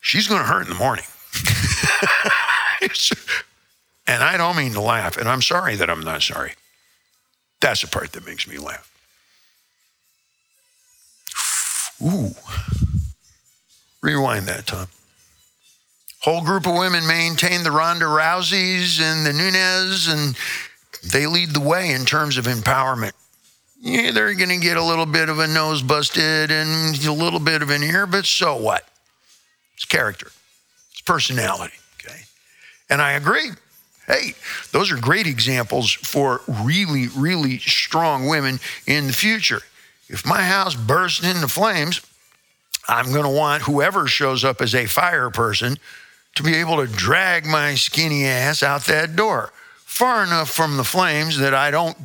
She's 0.00 0.26
going 0.26 0.40
to 0.40 0.46
hurt 0.46 0.62
in 0.62 0.68
the 0.68 0.74
morning. 0.74 1.04
and 4.07 4.22
I 4.22 4.37
don't 4.37 4.57
mean 4.57 4.72
to 4.72 4.81
laugh, 4.81 5.16
and 5.16 5.28
I'm 5.28 5.42
sorry 5.42 5.76
that 5.76 5.90
I'm 5.90 6.00
not 6.00 6.22
sorry. 6.22 6.52
That's 7.61 7.83
the 7.83 7.88
part 7.88 8.12
that 8.12 8.26
makes 8.26 8.48
me 8.48 8.59
laugh. 8.59 8.90
Ooh. 12.02 12.31
Rewind 14.00 14.46
that, 14.46 14.66
Tom. 14.66 14.87
Whole 16.20 16.42
group 16.42 16.66
of 16.66 16.74
women 16.74 17.07
maintain 17.07 17.62
the 17.62 17.70
Ronda 17.70 18.04
Rouseys 18.07 19.00
and 19.00 19.26
the 19.26 19.33
Nunes, 19.33 20.09
and 20.09 20.37
they 21.12 21.26
lead 21.26 21.50
the 21.50 21.61
way 21.61 21.90
in 21.90 22.04
terms 22.04 22.37
of 22.37 22.46
empowerment. 22.46 23.12
Yeah, 23.80 24.10
they're 24.10 24.34
going 24.34 24.48
to 24.48 24.58
get 24.58 24.76
a 24.76 24.82
little 24.82 25.06
bit 25.06 25.28
of 25.28 25.38
a 25.38 25.46
nose 25.46 25.82
busted 25.82 26.50
and 26.50 27.04
a 27.04 27.12
little 27.12 27.38
bit 27.38 27.62
of 27.62 27.70
an 27.70 27.82
ear, 27.82 28.06
but 28.06 28.26
so 28.26 28.56
what? 28.56 28.86
It's 29.74 29.84
character, 29.84 30.30
it's 30.90 31.00
personality. 31.02 31.74
Okay. 32.00 32.18
And 32.90 33.00
I 33.00 33.12
agree. 33.12 33.50
Hey, 34.06 34.32
those 34.72 34.90
are 34.90 34.96
great 34.96 35.26
examples 35.26 35.92
for 35.92 36.40
really, 36.64 37.08
really 37.08 37.58
strong 37.58 38.26
women 38.26 38.58
in 38.86 39.06
the 39.06 39.12
future. 39.12 39.60
If 40.08 40.26
my 40.26 40.42
house 40.42 40.74
bursts 40.74 41.22
into 41.22 41.46
flames, 41.46 42.00
I'm 42.88 43.12
going 43.12 43.24
to 43.24 43.30
want 43.30 43.64
whoever 43.64 44.06
shows 44.06 44.44
up 44.44 44.62
as 44.62 44.74
a 44.74 44.86
fire 44.86 45.28
person 45.28 45.76
to 46.34 46.42
be 46.42 46.54
able 46.56 46.76
to 46.76 46.86
drag 46.86 47.44
my 47.44 47.74
skinny 47.74 48.24
ass 48.24 48.62
out 48.62 48.86
that 48.86 49.14
door 49.14 49.52
far 49.84 50.24
enough 50.24 50.50
from 50.50 50.78
the 50.78 50.84
flames 50.84 51.38
that 51.38 51.54
I 51.54 51.70
don't 51.70 51.96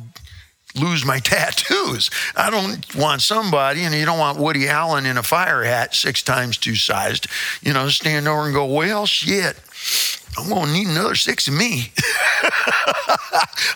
lose 0.74 1.04
my 1.04 1.18
tattoos. 1.20 2.10
I 2.36 2.50
don't 2.50 2.94
want 2.94 3.22
somebody, 3.22 3.82
and 3.82 3.94
you 3.94 4.04
don't 4.04 4.18
want 4.18 4.38
Woody 4.38 4.68
Allen 4.68 5.06
in 5.06 5.16
a 5.16 5.22
fire 5.22 5.62
hat 5.62 5.94
six 5.94 6.22
times 6.22 6.56
two 6.58 6.74
sized, 6.74 7.26
you 7.62 7.72
know, 7.72 7.88
stand 7.88 8.28
over 8.28 8.44
and 8.44 8.54
go, 8.54 8.66
well, 8.66 9.06
shit. 9.06 9.56
I'm 10.36 10.48
gonna 10.48 10.72
need 10.72 10.88
another 10.88 11.14
six 11.14 11.46
of 11.48 11.54
me. 11.54 11.92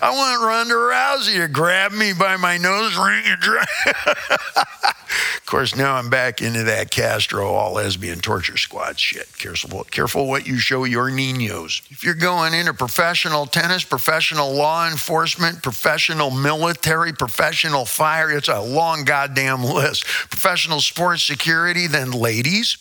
I 0.00 0.10
want 0.10 0.42
Ronda 0.42 0.74
Rousey 0.74 1.40
to 1.40 1.48
grab 1.48 1.92
me 1.92 2.12
by 2.12 2.36
my 2.36 2.56
nose 2.56 2.96
ring 2.96 3.22
and 3.26 3.40
drag. 3.40 3.66
of 3.86 5.42
course, 5.46 5.76
now 5.76 5.94
I'm 5.94 6.10
back 6.10 6.42
into 6.42 6.64
that 6.64 6.90
Castro 6.90 7.46
all 7.46 7.74
lesbian 7.74 8.20
torture 8.20 8.56
squad 8.56 8.98
shit. 8.98 9.26
Careful, 9.38 9.84
careful 9.84 10.26
what 10.26 10.46
you 10.46 10.58
show 10.58 10.84
your 10.84 11.10
ninos. 11.10 11.82
If 11.90 12.02
you're 12.02 12.14
going 12.14 12.54
into 12.54 12.74
professional 12.74 13.46
tennis, 13.46 13.84
professional 13.84 14.52
law 14.52 14.88
enforcement, 14.88 15.62
professional 15.62 16.30
military, 16.30 17.12
professional 17.12 17.84
fire, 17.84 18.30
it's 18.30 18.48
a 18.48 18.60
long 18.60 19.04
goddamn 19.04 19.62
list. 19.64 20.04
Professional 20.04 20.80
sports 20.80 21.22
security, 21.22 21.86
then 21.86 22.10
ladies, 22.10 22.78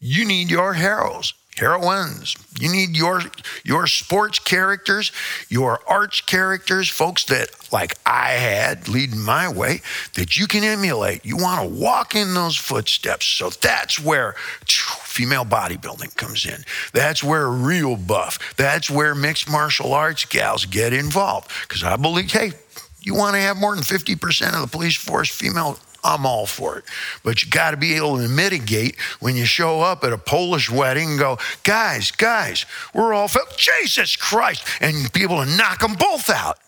you 0.00 0.24
need 0.24 0.50
your 0.50 0.74
heroes 0.74 1.34
heroines. 1.58 2.36
You 2.58 2.70
need 2.70 2.96
your 2.96 3.22
your 3.64 3.86
sports 3.86 4.38
characters, 4.38 5.12
your 5.48 5.80
arts 5.86 6.20
characters, 6.20 6.88
folks 6.88 7.24
that 7.24 7.50
like 7.72 7.96
I 8.06 8.30
had 8.30 8.88
leading 8.88 9.20
my 9.20 9.48
way 9.48 9.82
that 10.14 10.36
you 10.36 10.46
can 10.46 10.64
emulate. 10.64 11.24
You 11.24 11.36
want 11.36 11.62
to 11.62 11.74
walk 11.74 12.14
in 12.14 12.34
those 12.34 12.56
footsteps. 12.56 13.26
So 13.26 13.50
that's 13.50 14.02
where 14.02 14.34
female 14.66 15.44
bodybuilding 15.44 16.16
comes 16.16 16.46
in. 16.46 16.62
That's 16.92 17.22
where 17.22 17.48
real 17.48 17.96
buff. 17.96 18.56
That's 18.56 18.90
where 18.90 19.14
mixed 19.14 19.50
martial 19.50 19.92
arts 19.92 20.24
gals 20.24 20.64
get 20.64 20.92
involved 20.92 21.50
because 21.62 21.82
I 21.82 21.96
believe 21.96 22.30
hey, 22.30 22.52
you 23.00 23.14
want 23.14 23.34
to 23.34 23.40
have 23.40 23.56
more 23.56 23.74
than 23.74 23.84
50% 23.84 24.54
of 24.54 24.60
the 24.60 24.68
police 24.68 24.96
force 24.96 25.30
female 25.30 25.78
I'm 26.04 26.26
all 26.26 26.46
for 26.46 26.78
it. 26.78 26.84
But 27.22 27.42
you 27.42 27.50
got 27.50 27.72
to 27.72 27.76
be 27.76 27.94
able 27.94 28.18
to 28.18 28.28
mitigate 28.28 28.96
when 29.20 29.36
you 29.36 29.44
show 29.44 29.80
up 29.80 30.04
at 30.04 30.12
a 30.12 30.18
Polish 30.18 30.70
wedding 30.70 31.10
and 31.10 31.18
go, 31.18 31.38
guys, 31.64 32.10
guys, 32.10 32.66
we're 32.94 33.12
all, 33.12 33.28
Jesus 33.56 34.16
Christ, 34.16 34.66
and 34.80 35.12
be 35.12 35.22
able 35.22 35.44
to 35.44 35.56
knock 35.56 35.80
them 35.80 35.94
both 35.94 36.30
out. 36.30 36.58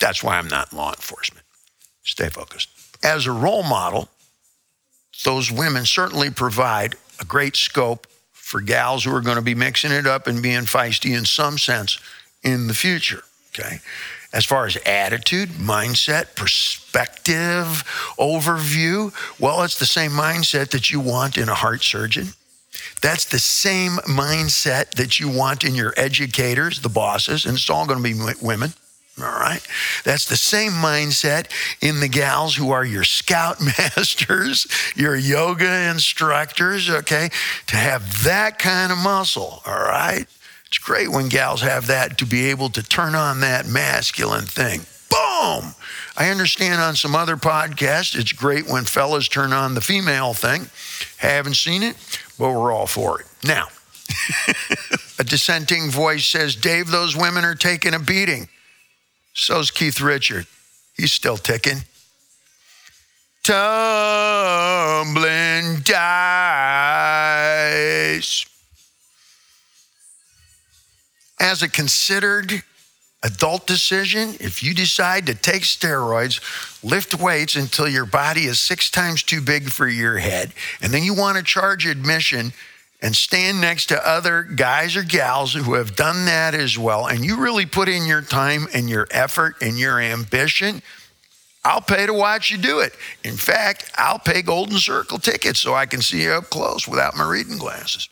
That's 0.00 0.22
why 0.22 0.38
I'm 0.38 0.48
not 0.48 0.72
in 0.72 0.78
law 0.78 0.90
enforcement. 0.90 1.44
Stay 2.04 2.28
focused. 2.28 2.70
As 3.02 3.26
a 3.26 3.32
role 3.32 3.62
model, 3.62 4.08
those 5.24 5.50
women 5.52 5.84
certainly 5.84 6.30
provide 6.30 6.94
a 7.20 7.24
great 7.24 7.56
scope 7.56 8.06
for 8.32 8.60
gals 8.60 9.04
who 9.04 9.14
are 9.14 9.20
going 9.20 9.36
to 9.36 9.42
be 9.42 9.54
mixing 9.54 9.92
it 9.92 10.06
up 10.06 10.26
and 10.26 10.42
being 10.42 10.62
feisty 10.62 11.16
in 11.16 11.24
some 11.24 11.58
sense 11.58 11.98
in 12.42 12.66
the 12.66 12.74
future. 12.74 13.22
Okay. 13.50 13.80
As 14.32 14.44
far 14.44 14.66
as 14.66 14.76
attitude, 14.84 15.50
mindset, 15.50 16.34
perspective, 16.34 17.84
overview, 18.18 19.12
well, 19.40 19.62
it's 19.62 19.78
the 19.78 19.86
same 19.86 20.10
mindset 20.10 20.70
that 20.70 20.90
you 20.90 21.00
want 21.00 21.38
in 21.38 21.48
a 21.48 21.54
heart 21.54 21.82
surgeon. 21.82 22.28
That's 23.00 23.24
the 23.24 23.38
same 23.38 23.92
mindset 24.06 24.90
that 24.92 25.18
you 25.18 25.28
want 25.28 25.64
in 25.64 25.74
your 25.74 25.94
educators, 25.96 26.80
the 26.80 26.88
bosses, 26.88 27.46
and 27.46 27.54
it's 27.54 27.70
all 27.70 27.86
going 27.86 28.02
to 28.02 28.14
be 28.14 28.34
women. 28.42 28.74
All 29.20 29.26
right. 29.26 29.66
That's 30.04 30.26
the 30.26 30.36
same 30.36 30.72
mindset 30.72 31.50
in 31.80 32.00
the 32.00 32.08
gals 32.08 32.54
who 32.54 32.70
are 32.70 32.84
your 32.84 33.04
scout 33.04 33.60
masters, 33.60 34.66
your 34.94 35.16
yoga 35.16 35.90
instructors, 35.90 36.88
okay? 36.88 37.30
To 37.68 37.76
have 37.76 38.24
that 38.24 38.58
kind 38.58 38.92
of 38.92 38.98
muscle, 38.98 39.62
all 39.66 39.74
right? 39.74 40.26
It's 40.68 40.78
great 40.78 41.08
when 41.08 41.28
gals 41.28 41.62
have 41.62 41.86
that 41.86 42.18
to 42.18 42.26
be 42.26 42.46
able 42.50 42.68
to 42.70 42.82
turn 42.82 43.14
on 43.14 43.40
that 43.40 43.66
masculine 43.66 44.44
thing. 44.44 44.80
Boom! 45.10 45.74
I 46.16 46.28
understand 46.30 46.80
on 46.80 46.94
some 46.94 47.14
other 47.14 47.36
podcasts, 47.36 48.14
it's 48.18 48.32
great 48.32 48.68
when 48.68 48.84
fellas 48.84 49.28
turn 49.28 49.54
on 49.54 49.74
the 49.74 49.80
female 49.80 50.34
thing. 50.34 50.68
Haven't 51.16 51.54
seen 51.54 51.82
it, 51.82 51.96
but 52.38 52.50
we're 52.50 52.70
all 52.72 52.86
for 52.86 53.20
it. 53.20 53.26
Now, 53.44 53.68
a 55.18 55.24
dissenting 55.24 55.90
voice 55.90 56.26
says, 56.26 56.54
Dave, 56.54 56.90
those 56.90 57.16
women 57.16 57.44
are 57.44 57.54
taking 57.54 57.94
a 57.94 57.98
beating. 57.98 58.50
So's 59.32 59.70
Keith 59.70 60.02
Richard. 60.02 60.46
He's 60.96 61.12
still 61.12 61.38
ticking. 61.38 61.84
Tumbling 63.42 63.62
dice 65.82 65.98
as 71.40 71.62
a 71.62 71.68
considered 71.68 72.62
adult 73.22 73.66
decision, 73.66 74.34
if 74.40 74.62
you 74.62 74.74
decide 74.74 75.26
to 75.26 75.34
take 75.34 75.62
steroids, 75.62 76.40
lift 76.84 77.18
weights 77.18 77.56
until 77.56 77.88
your 77.88 78.06
body 78.06 78.44
is 78.44 78.60
six 78.60 78.90
times 78.90 79.22
too 79.22 79.40
big 79.40 79.70
for 79.70 79.88
your 79.88 80.18
head, 80.18 80.52
and 80.80 80.92
then 80.92 81.02
you 81.02 81.14
want 81.14 81.36
to 81.36 81.42
charge 81.42 81.86
admission 81.86 82.52
and 83.00 83.14
stand 83.14 83.60
next 83.60 83.86
to 83.86 84.08
other 84.08 84.42
guys 84.42 84.96
or 84.96 85.02
gals 85.02 85.54
who 85.54 85.74
have 85.74 85.94
done 85.94 86.24
that 86.26 86.54
as 86.54 86.76
well, 86.78 87.06
and 87.06 87.24
you 87.24 87.40
really 87.40 87.66
put 87.66 87.88
in 87.88 88.06
your 88.06 88.22
time 88.22 88.66
and 88.74 88.88
your 88.88 89.06
effort 89.10 89.54
and 89.60 89.78
your 89.78 90.00
ambition, 90.00 90.82
I'll 91.64 91.80
pay 91.80 92.06
to 92.06 92.14
watch 92.14 92.50
you 92.50 92.58
do 92.58 92.80
it. 92.80 92.94
In 93.24 93.36
fact, 93.36 93.90
I'll 93.96 94.18
pay 94.18 94.42
Golden 94.42 94.78
Circle 94.78 95.18
tickets 95.18 95.60
so 95.60 95.74
I 95.74 95.86
can 95.86 96.02
see 96.02 96.22
you 96.22 96.30
up 96.30 96.50
close 96.50 96.88
without 96.88 97.16
my 97.16 97.28
reading 97.28 97.58
glasses. 97.58 98.08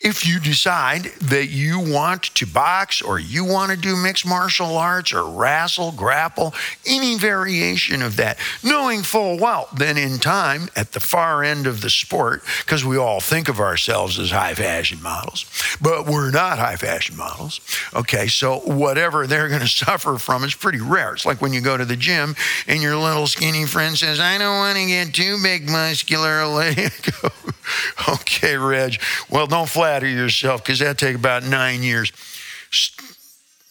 If 0.00 0.26
you 0.26 0.38
decide 0.38 1.04
that 1.22 1.46
you 1.48 1.80
want 1.80 2.22
to 2.34 2.46
box 2.46 3.00
or 3.00 3.18
you 3.18 3.44
want 3.44 3.70
to 3.72 3.76
do 3.76 3.96
mixed 3.96 4.26
martial 4.26 4.76
arts 4.76 5.12
or 5.12 5.24
wrestle, 5.24 5.90
grapple, 5.92 6.54
any 6.86 7.16
variation 7.16 8.02
of 8.02 8.16
that, 8.16 8.38
knowing 8.62 9.02
full 9.02 9.38
well 9.38 9.68
that 9.74 9.96
in 9.96 10.18
time 10.18 10.68
at 10.76 10.92
the 10.92 11.00
far 11.00 11.42
end 11.42 11.66
of 11.66 11.80
the 11.80 11.88
sport, 11.88 12.42
because 12.64 12.84
we 12.84 12.96
all 12.96 13.20
think 13.20 13.48
of 13.48 13.58
ourselves 13.58 14.18
as 14.18 14.30
high 14.30 14.54
fashion 14.54 15.02
models, 15.02 15.46
but 15.80 16.06
we're 16.06 16.30
not 16.30 16.58
high 16.58 16.76
fashion 16.76 17.16
models. 17.16 17.60
Okay, 17.94 18.26
so 18.26 18.58
whatever 18.60 19.26
they're 19.26 19.48
going 19.48 19.60
to 19.66 19.66
suffer 19.66 20.18
from 20.18 20.44
is 20.44 20.54
pretty 20.54 20.80
rare. 20.80 21.14
It's 21.14 21.26
like 21.26 21.40
when 21.40 21.54
you 21.54 21.62
go 21.62 21.76
to 21.76 21.84
the 21.84 21.96
gym 21.96 22.36
and 22.66 22.82
your 22.82 22.96
little 22.96 23.26
skinny 23.26 23.64
friend 23.64 23.96
says, 23.96 24.20
I 24.20 24.36
don't 24.36 24.58
want 24.58 24.76
to 24.76 24.86
get 24.86 25.14
too 25.14 25.38
big 25.42 25.70
muscular. 25.70 26.36
okay, 28.08 28.56
Reg. 28.56 29.00
Well, 29.30 29.46
don't 29.46 29.68
flatter 29.68 30.08
yourself 30.08 30.62
because 30.62 30.78
that'd 30.78 30.98
take 30.98 31.16
about 31.16 31.44
nine 31.44 31.82
years. 31.82 32.12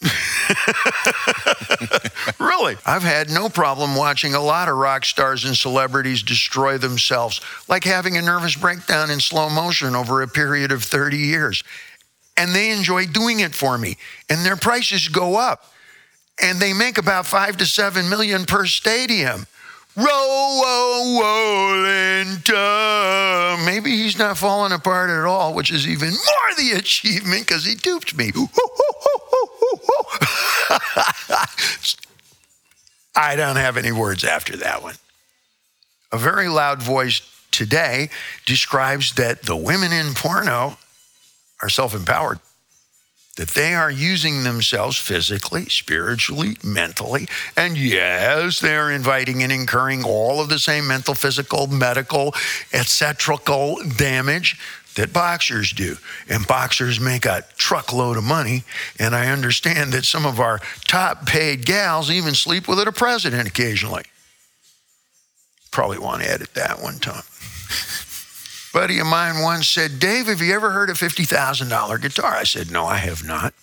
really, 2.38 2.76
I've 2.84 3.02
had 3.02 3.30
no 3.30 3.48
problem 3.48 3.96
watching 3.96 4.34
a 4.34 4.40
lot 4.40 4.68
of 4.68 4.76
rock 4.76 5.06
stars 5.06 5.44
and 5.44 5.56
celebrities 5.56 6.22
destroy 6.22 6.78
themselves, 6.78 7.40
like 7.68 7.84
having 7.84 8.16
a 8.16 8.22
nervous 8.22 8.56
breakdown 8.56 9.10
in 9.10 9.20
slow 9.20 9.48
motion 9.48 9.96
over 9.96 10.22
a 10.22 10.28
period 10.28 10.70
of 10.70 10.82
30 10.82 11.16
years. 11.16 11.64
And 12.36 12.54
they 12.54 12.70
enjoy 12.70 13.06
doing 13.06 13.40
it 13.40 13.54
for 13.54 13.78
me, 13.78 13.96
and 14.28 14.44
their 14.44 14.56
prices 14.56 15.08
go 15.08 15.36
up. 15.36 15.72
And 16.42 16.60
they 16.60 16.74
make 16.74 16.98
about 16.98 17.24
five 17.24 17.56
to 17.56 17.66
seven 17.66 18.10
million 18.10 18.44
per 18.44 18.66
stadium. 18.66 19.46
Roll, 19.96 20.60
rolling 21.22 22.42
tub. 22.42 23.60
Maybe 23.64 23.90
he's 23.92 24.18
not 24.18 24.36
falling 24.36 24.72
apart 24.72 25.08
at 25.08 25.24
all, 25.24 25.54
which 25.54 25.70
is 25.72 25.88
even 25.88 26.10
more 26.10 26.54
the 26.58 26.72
achievement 26.72 27.46
because 27.46 27.64
he 27.64 27.74
duped 27.74 28.14
me. 28.14 28.30
I 33.16 33.36
don't 33.36 33.56
have 33.56 33.78
any 33.78 33.90
words 33.90 34.22
after 34.22 34.58
that 34.58 34.82
one. 34.82 34.96
A 36.12 36.18
very 36.18 36.48
loud 36.48 36.82
voice 36.82 37.22
today 37.50 38.10
describes 38.44 39.14
that 39.14 39.44
the 39.44 39.56
women 39.56 39.92
in 39.92 40.12
porno 40.12 40.76
are 41.62 41.70
self 41.70 41.94
empowered 41.94 42.38
that 43.36 43.48
they 43.48 43.74
are 43.74 43.90
using 43.90 44.42
themselves 44.42 44.96
physically, 44.96 45.66
spiritually, 45.66 46.56
mentally. 46.64 47.28
And 47.56 47.76
yes, 47.76 48.60
they're 48.60 48.90
inviting 48.90 49.42
and 49.42 49.52
incurring 49.52 50.04
all 50.04 50.40
of 50.40 50.48
the 50.48 50.58
same 50.58 50.88
mental, 50.88 51.14
physical, 51.14 51.66
medical, 51.66 52.34
etc. 52.72 53.36
damage 53.96 54.58
that 54.96 55.12
boxers 55.12 55.72
do. 55.72 55.96
And 56.28 56.46
boxers 56.46 56.98
make 56.98 57.26
a 57.26 57.44
truckload 57.56 58.16
of 58.16 58.24
money. 58.24 58.64
And 58.98 59.14
I 59.14 59.28
understand 59.28 59.92
that 59.92 60.06
some 60.06 60.24
of 60.24 60.40
our 60.40 60.58
top 60.88 61.26
paid 61.26 61.66
gals 61.66 62.10
even 62.10 62.34
sleep 62.34 62.66
with 62.66 62.78
a 62.80 62.90
president 62.90 63.46
occasionally. 63.46 64.04
Probably 65.70 65.98
want 65.98 66.22
to 66.22 66.30
edit 66.30 66.54
that 66.54 66.80
one 66.80 66.98
time 66.98 67.22
buddy 68.76 68.98
of 68.98 69.06
mine 69.06 69.40
once 69.40 69.66
said, 69.66 69.98
Dave, 69.98 70.26
have 70.26 70.42
you 70.42 70.52
ever 70.52 70.68
heard 70.68 70.90
a 70.90 70.92
$50,000 70.92 72.02
guitar? 72.02 72.32
I 72.34 72.44
said, 72.44 72.70
No, 72.70 72.84
I 72.84 72.98
have 72.98 73.24
not. 73.24 73.54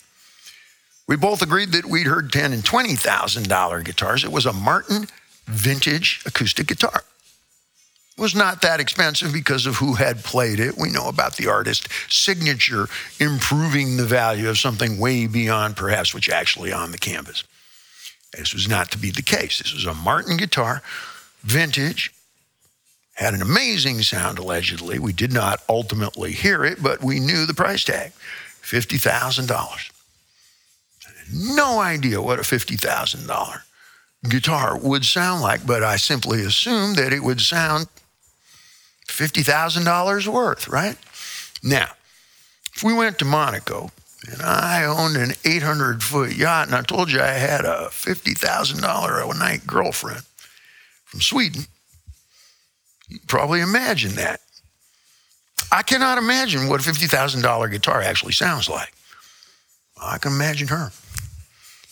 We 1.07 1.15
both 1.17 1.43
agreed 1.43 1.71
that 1.73 1.85
we'd 1.85 2.07
heard 2.07 2.31
ten 2.31 2.51
and 2.51 2.65
twenty 2.65 2.95
thousand 2.95 3.47
dollar 3.47 3.81
guitars. 3.81 4.23
It 4.23 4.31
was 4.31 4.47
a 4.47 4.53
Martin 4.53 5.05
vintage 5.45 6.23
acoustic 6.25 6.65
guitar. 6.65 7.03
It 8.17 8.21
was 8.21 8.33
not 8.33 8.61
that 8.61 8.79
expensive 8.79 9.31
because 9.31 9.67
of 9.67 9.75
who 9.75 9.93
had 9.93 10.23
played 10.23 10.59
it. 10.59 10.77
We 10.79 10.89
know 10.89 11.09
about 11.09 11.35
the 11.35 11.47
artist 11.47 11.89
signature 12.09 12.87
improving 13.19 13.97
the 13.97 14.05
value 14.05 14.49
of 14.49 14.57
something 14.57 14.97
way 14.97 15.27
beyond 15.27 15.75
perhaps 15.75 16.13
what's 16.13 16.29
actually 16.29 16.73
on 16.73 16.91
the 16.91 16.97
canvas. 16.97 17.43
This 18.31 18.53
was 18.53 18.67
not 18.67 18.89
to 18.91 18.97
be 18.97 19.11
the 19.11 19.21
case. 19.21 19.59
This 19.59 19.75
was 19.75 19.85
a 19.85 19.93
Martin 19.93 20.37
guitar, 20.37 20.81
vintage, 21.43 22.12
had 23.13 23.33
an 23.33 23.41
amazing 23.41 24.01
sound, 24.01 24.39
allegedly. 24.39 24.99
We 24.99 25.13
did 25.13 25.31
not 25.31 25.61
ultimately 25.69 26.31
hear 26.31 26.65
it, 26.65 26.81
but 26.81 27.03
we 27.03 27.19
knew 27.19 27.45
the 27.45 27.53
price 27.53 27.83
tag 27.83 28.11
$50,000. 28.61 29.91
No 31.31 31.79
idea 31.79 32.21
what 32.21 32.39
a 32.39 32.43
$50,000 32.43 33.61
guitar 34.29 34.77
would 34.77 35.05
sound 35.05 35.41
like, 35.41 35.65
but 35.65 35.83
I 35.83 35.97
simply 35.97 36.41
assumed 36.41 36.95
that 36.95 37.13
it 37.13 37.23
would 37.23 37.41
sound 37.41 37.87
$50,000 39.07 40.27
worth, 40.27 40.67
right? 40.67 40.97
Now, 41.61 41.89
if 42.75 42.83
we 42.83 42.93
went 42.93 43.19
to 43.19 43.25
Monaco 43.25 43.91
and 44.31 44.41
I 44.41 44.85
owned 44.85 45.17
an 45.17 45.33
800 45.43 46.01
foot 46.01 46.35
yacht 46.35 46.67
and 46.67 46.75
I 46.75 46.81
told 46.81 47.11
you 47.11 47.21
I 47.21 47.27
had 47.27 47.65
a 47.65 47.89
$50,000 47.91 49.35
a 49.35 49.37
night 49.37 49.67
girlfriend 49.67 50.23
from 51.05 51.21
Sweden, 51.21 51.65
probably 53.27 53.61
imagine 53.61 54.15
that. 54.15 54.41
I 55.71 55.81
cannot 55.81 56.17
imagine 56.17 56.67
what 56.67 56.85
a 56.85 56.89
$50,000 56.89 57.71
guitar 57.71 58.01
actually 58.01 58.33
sounds 58.33 58.69
like. 58.69 58.93
I 60.01 60.17
can 60.17 60.33
imagine 60.33 60.67
her, 60.67 60.91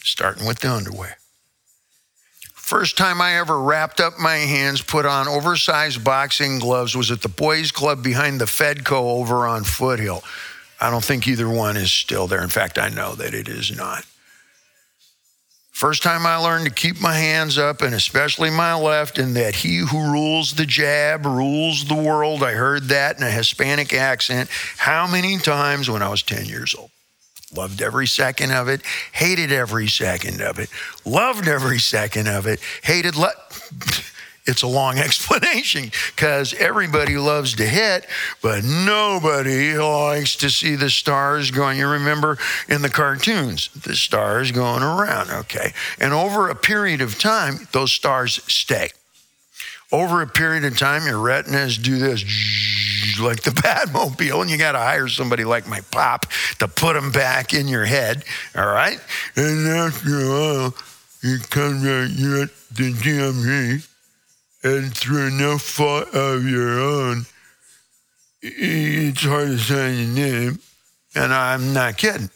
starting 0.03 0.45
with 0.45 0.59
the 0.59 0.71
underwear. 0.71 1.17
First 2.53 2.97
time 2.97 3.21
I 3.21 3.37
ever 3.37 3.59
wrapped 3.59 3.99
up 3.99 4.17
my 4.19 4.35
hands, 4.35 4.81
put 4.81 5.05
on 5.05 5.27
oversized 5.27 6.03
boxing 6.03 6.59
gloves, 6.59 6.95
was 6.95 7.11
at 7.11 7.21
the 7.21 7.27
boys' 7.27 7.71
club 7.71 8.03
behind 8.03 8.39
the 8.39 8.45
Fedco 8.45 9.19
over 9.19 9.45
on 9.45 9.63
Foothill. 9.63 10.23
I 10.79 10.89
don't 10.89 11.03
think 11.03 11.27
either 11.27 11.49
one 11.49 11.75
is 11.75 11.91
still 11.91 12.27
there. 12.27 12.41
In 12.41 12.49
fact, 12.49 12.77
I 12.77 12.89
know 12.89 13.13
that 13.15 13.33
it 13.33 13.47
is 13.49 13.75
not. 13.75 14.05
First 15.71 16.03
time 16.03 16.25
I 16.25 16.35
learned 16.35 16.65
to 16.65 16.71
keep 16.71 17.01
my 17.01 17.13
hands 17.13 17.57
up, 17.57 17.81
and 17.81 17.95
especially 17.95 18.49
my 18.49 18.75
left, 18.75 19.17
and 19.17 19.35
that 19.35 19.55
he 19.55 19.77
who 19.77 20.11
rules 20.11 20.53
the 20.53 20.65
jab 20.65 21.25
rules 21.25 21.85
the 21.85 21.95
world. 21.95 22.43
I 22.43 22.51
heard 22.51 22.83
that 22.89 23.17
in 23.17 23.23
a 23.23 23.31
Hispanic 23.31 23.93
accent 23.93 24.49
how 24.77 25.07
many 25.07 25.37
times 25.37 25.89
when 25.89 26.01
I 26.01 26.09
was 26.09 26.23
10 26.23 26.45
years 26.45 26.75
old? 26.77 26.91
Loved 27.55 27.81
every 27.81 28.07
second 28.07 28.51
of 28.51 28.67
it, 28.69 28.81
hated 29.11 29.51
every 29.51 29.87
second 29.87 30.41
of 30.41 30.59
it, 30.59 30.69
loved 31.03 31.47
every 31.47 31.79
second 31.79 32.27
of 32.27 32.47
it, 32.47 32.59
hated. 32.83 33.15
Le- 33.15 33.33
it's 34.45 34.63
a 34.63 34.67
long 34.67 34.97
explanation 34.99 35.91
because 36.15 36.53
everybody 36.55 37.17
loves 37.17 37.55
to 37.55 37.65
hit, 37.65 38.05
but 38.41 38.63
nobody 38.63 39.77
likes 39.77 40.35
to 40.37 40.49
see 40.49 40.75
the 40.75 40.89
stars 40.89 41.51
going. 41.51 41.77
You 41.77 41.87
remember 41.87 42.37
in 42.67 42.81
the 42.81 42.89
cartoons, 42.89 43.69
the 43.69 43.95
stars 43.95 44.51
going 44.51 44.83
around, 44.83 45.29
okay? 45.31 45.73
And 45.99 46.13
over 46.13 46.49
a 46.49 46.55
period 46.55 47.01
of 47.01 47.19
time, 47.19 47.67
those 47.71 47.91
stars 47.91 48.41
stay. 48.51 48.89
Over 49.91 50.21
a 50.21 50.27
period 50.27 50.63
of 50.63 50.77
time, 50.77 51.05
your 51.05 51.19
retinas 51.19 51.77
do 51.77 51.97
this 51.97 52.23
like 53.19 53.41
the 53.41 53.51
Batmobile, 53.61 54.41
and 54.41 54.49
you 54.49 54.57
got 54.57 54.71
to 54.71 54.77
hire 54.79 55.09
somebody 55.09 55.43
like 55.43 55.67
my 55.67 55.81
pop 55.91 56.25
to 56.59 56.67
put 56.67 56.93
them 56.93 57.11
back 57.11 57.53
in 57.53 57.67
your 57.67 57.85
head, 57.85 58.23
all 58.55 58.67
right? 58.67 58.99
And 59.35 59.67
after 59.67 60.21
a 60.21 60.29
while, 60.29 60.75
you 61.21 61.37
come 61.49 61.83
back, 61.83 62.09
you 62.17 62.41
at 62.41 62.49
the 62.71 62.93
DMV 62.93 63.87
and 64.63 64.95
through 64.95 65.31
no 65.31 65.57
fault 65.57 66.13
of 66.13 66.45
your 66.45 66.79
own, 66.79 67.25
it's 68.41 69.23
hard 69.23 69.47
to 69.47 69.57
say 69.57 69.95
your 69.95 70.07
name. 70.07 70.59
And 71.15 71.33
I'm 71.33 71.73
not 71.73 71.97
kidding. 71.97 72.29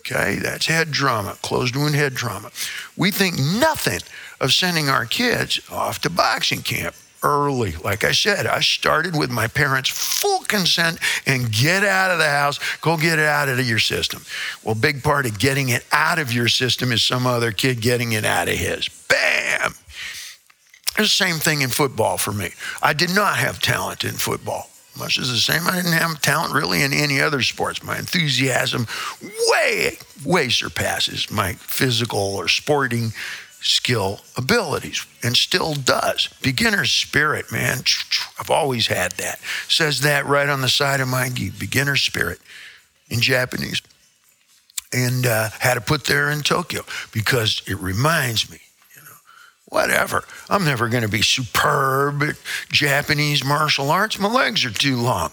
Okay, 0.00 0.36
that's 0.36 0.66
head 0.66 0.92
trauma, 0.92 1.36
closed 1.42 1.74
wound 1.74 1.96
head 1.96 2.14
trauma. 2.14 2.50
We 2.96 3.10
think 3.10 3.38
nothing 3.38 4.00
of 4.40 4.52
sending 4.52 4.88
our 4.88 5.04
kids 5.04 5.60
off 5.70 6.00
to 6.02 6.10
boxing 6.10 6.62
camp 6.62 6.94
early. 7.22 7.72
Like 7.72 8.04
I 8.04 8.12
said, 8.12 8.46
I 8.46 8.60
started 8.60 9.16
with 9.16 9.30
my 9.30 9.48
parents' 9.48 9.90
full 9.90 10.40
consent 10.40 10.98
and 11.26 11.50
get 11.50 11.82
out 11.82 12.12
of 12.12 12.18
the 12.18 12.28
house, 12.28 12.60
go 12.80 12.96
get 12.96 13.18
it 13.18 13.26
out 13.26 13.48
of 13.48 13.60
your 13.68 13.80
system. 13.80 14.22
Well, 14.62 14.76
big 14.76 15.02
part 15.02 15.26
of 15.26 15.38
getting 15.38 15.70
it 15.70 15.84
out 15.90 16.20
of 16.20 16.32
your 16.32 16.48
system 16.48 16.92
is 16.92 17.02
some 17.02 17.26
other 17.26 17.50
kid 17.50 17.80
getting 17.80 18.12
it 18.12 18.24
out 18.24 18.48
of 18.48 18.54
his. 18.54 18.88
Bam! 19.08 19.74
It's 20.98 21.18
the 21.18 21.24
same 21.24 21.36
thing 21.36 21.62
in 21.62 21.68
football 21.68 22.16
for 22.16 22.32
me. 22.32 22.50
I 22.82 22.92
did 22.92 23.14
not 23.14 23.36
have 23.36 23.60
talent 23.60 24.04
in 24.04 24.12
football. 24.12 24.70
Much 24.98 25.18
is 25.18 25.30
the 25.30 25.36
same, 25.36 25.66
I 25.66 25.76
didn't 25.76 25.92
have 25.92 26.20
talent 26.22 26.54
really 26.54 26.82
in 26.82 26.92
any 26.92 27.20
other 27.20 27.42
sports. 27.42 27.82
My 27.82 27.98
enthusiasm 27.98 28.86
way, 29.48 29.98
way 30.24 30.48
surpasses 30.48 31.30
my 31.30 31.52
physical 31.54 32.18
or 32.18 32.48
sporting 32.48 33.12
skill 33.60 34.20
abilities 34.38 35.04
and 35.22 35.36
still 35.36 35.74
does. 35.74 36.28
Beginner's 36.40 36.92
spirit, 36.92 37.52
man. 37.52 37.78
I've 38.38 38.50
always 38.50 38.86
had 38.86 39.12
that. 39.12 39.38
Says 39.68 40.00
that 40.00 40.24
right 40.24 40.48
on 40.48 40.62
the 40.62 40.68
side 40.68 41.00
of 41.00 41.08
my 41.08 41.28
gi, 41.28 41.50
beginner 41.50 41.96
spirit 41.96 42.38
in 43.10 43.20
Japanese. 43.20 43.82
And 44.92 45.26
uh, 45.26 45.50
had 45.58 45.74
to 45.74 45.80
put 45.80 46.04
there 46.04 46.30
in 46.30 46.40
Tokyo 46.40 46.82
because 47.12 47.60
it 47.66 47.76
reminds 47.78 48.50
me 48.50 48.60
whatever. 49.66 50.24
I'm 50.48 50.64
never 50.64 50.88
going 50.88 51.02
to 51.02 51.08
be 51.08 51.22
superb 51.22 52.22
at 52.22 52.36
Japanese 52.70 53.44
martial 53.44 53.90
arts. 53.90 54.18
My 54.18 54.28
legs 54.28 54.64
are 54.64 54.70
too 54.70 54.96
long. 54.96 55.32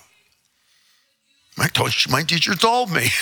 My, 1.56 1.68
coach, 1.68 2.10
my 2.10 2.24
teacher 2.24 2.56
told 2.56 2.92
me. 2.92 3.10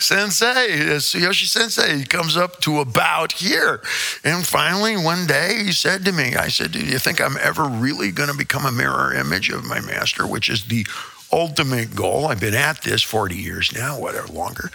sensei, 0.00 0.88
uh, 0.88 1.00
Yoshi 1.18 1.46
Sensei, 1.46 1.98
he 1.98 2.04
comes 2.04 2.34
up 2.34 2.60
to 2.60 2.80
about 2.80 3.32
here. 3.32 3.82
And 4.24 4.46
finally, 4.46 4.96
one 4.96 5.26
day, 5.26 5.62
he 5.64 5.72
said 5.72 6.02
to 6.06 6.12
me, 6.12 6.34
I 6.34 6.48
said, 6.48 6.72
Do 6.72 6.80
you 6.80 6.98
think 6.98 7.20
I'm 7.20 7.36
ever 7.42 7.64
really 7.64 8.10
going 8.10 8.30
to 8.30 8.36
become 8.36 8.64
a 8.64 8.72
mirror 8.72 9.12
image 9.12 9.50
of 9.50 9.66
my 9.66 9.80
master, 9.80 10.26
which 10.26 10.48
is 10.48 10.64
the 10.64 10.86
ultimate 11.30 11.94
goal? 11.94 12.28
I've 12.28 12.40
been 12.40 12.54
at 12.54 12.80
this 12.80 13.02
40 13.02 13.36
years 13.36 13.70
now, 13.74 14.00
whatever, 14.00 14.28
longer. 14.28 14.70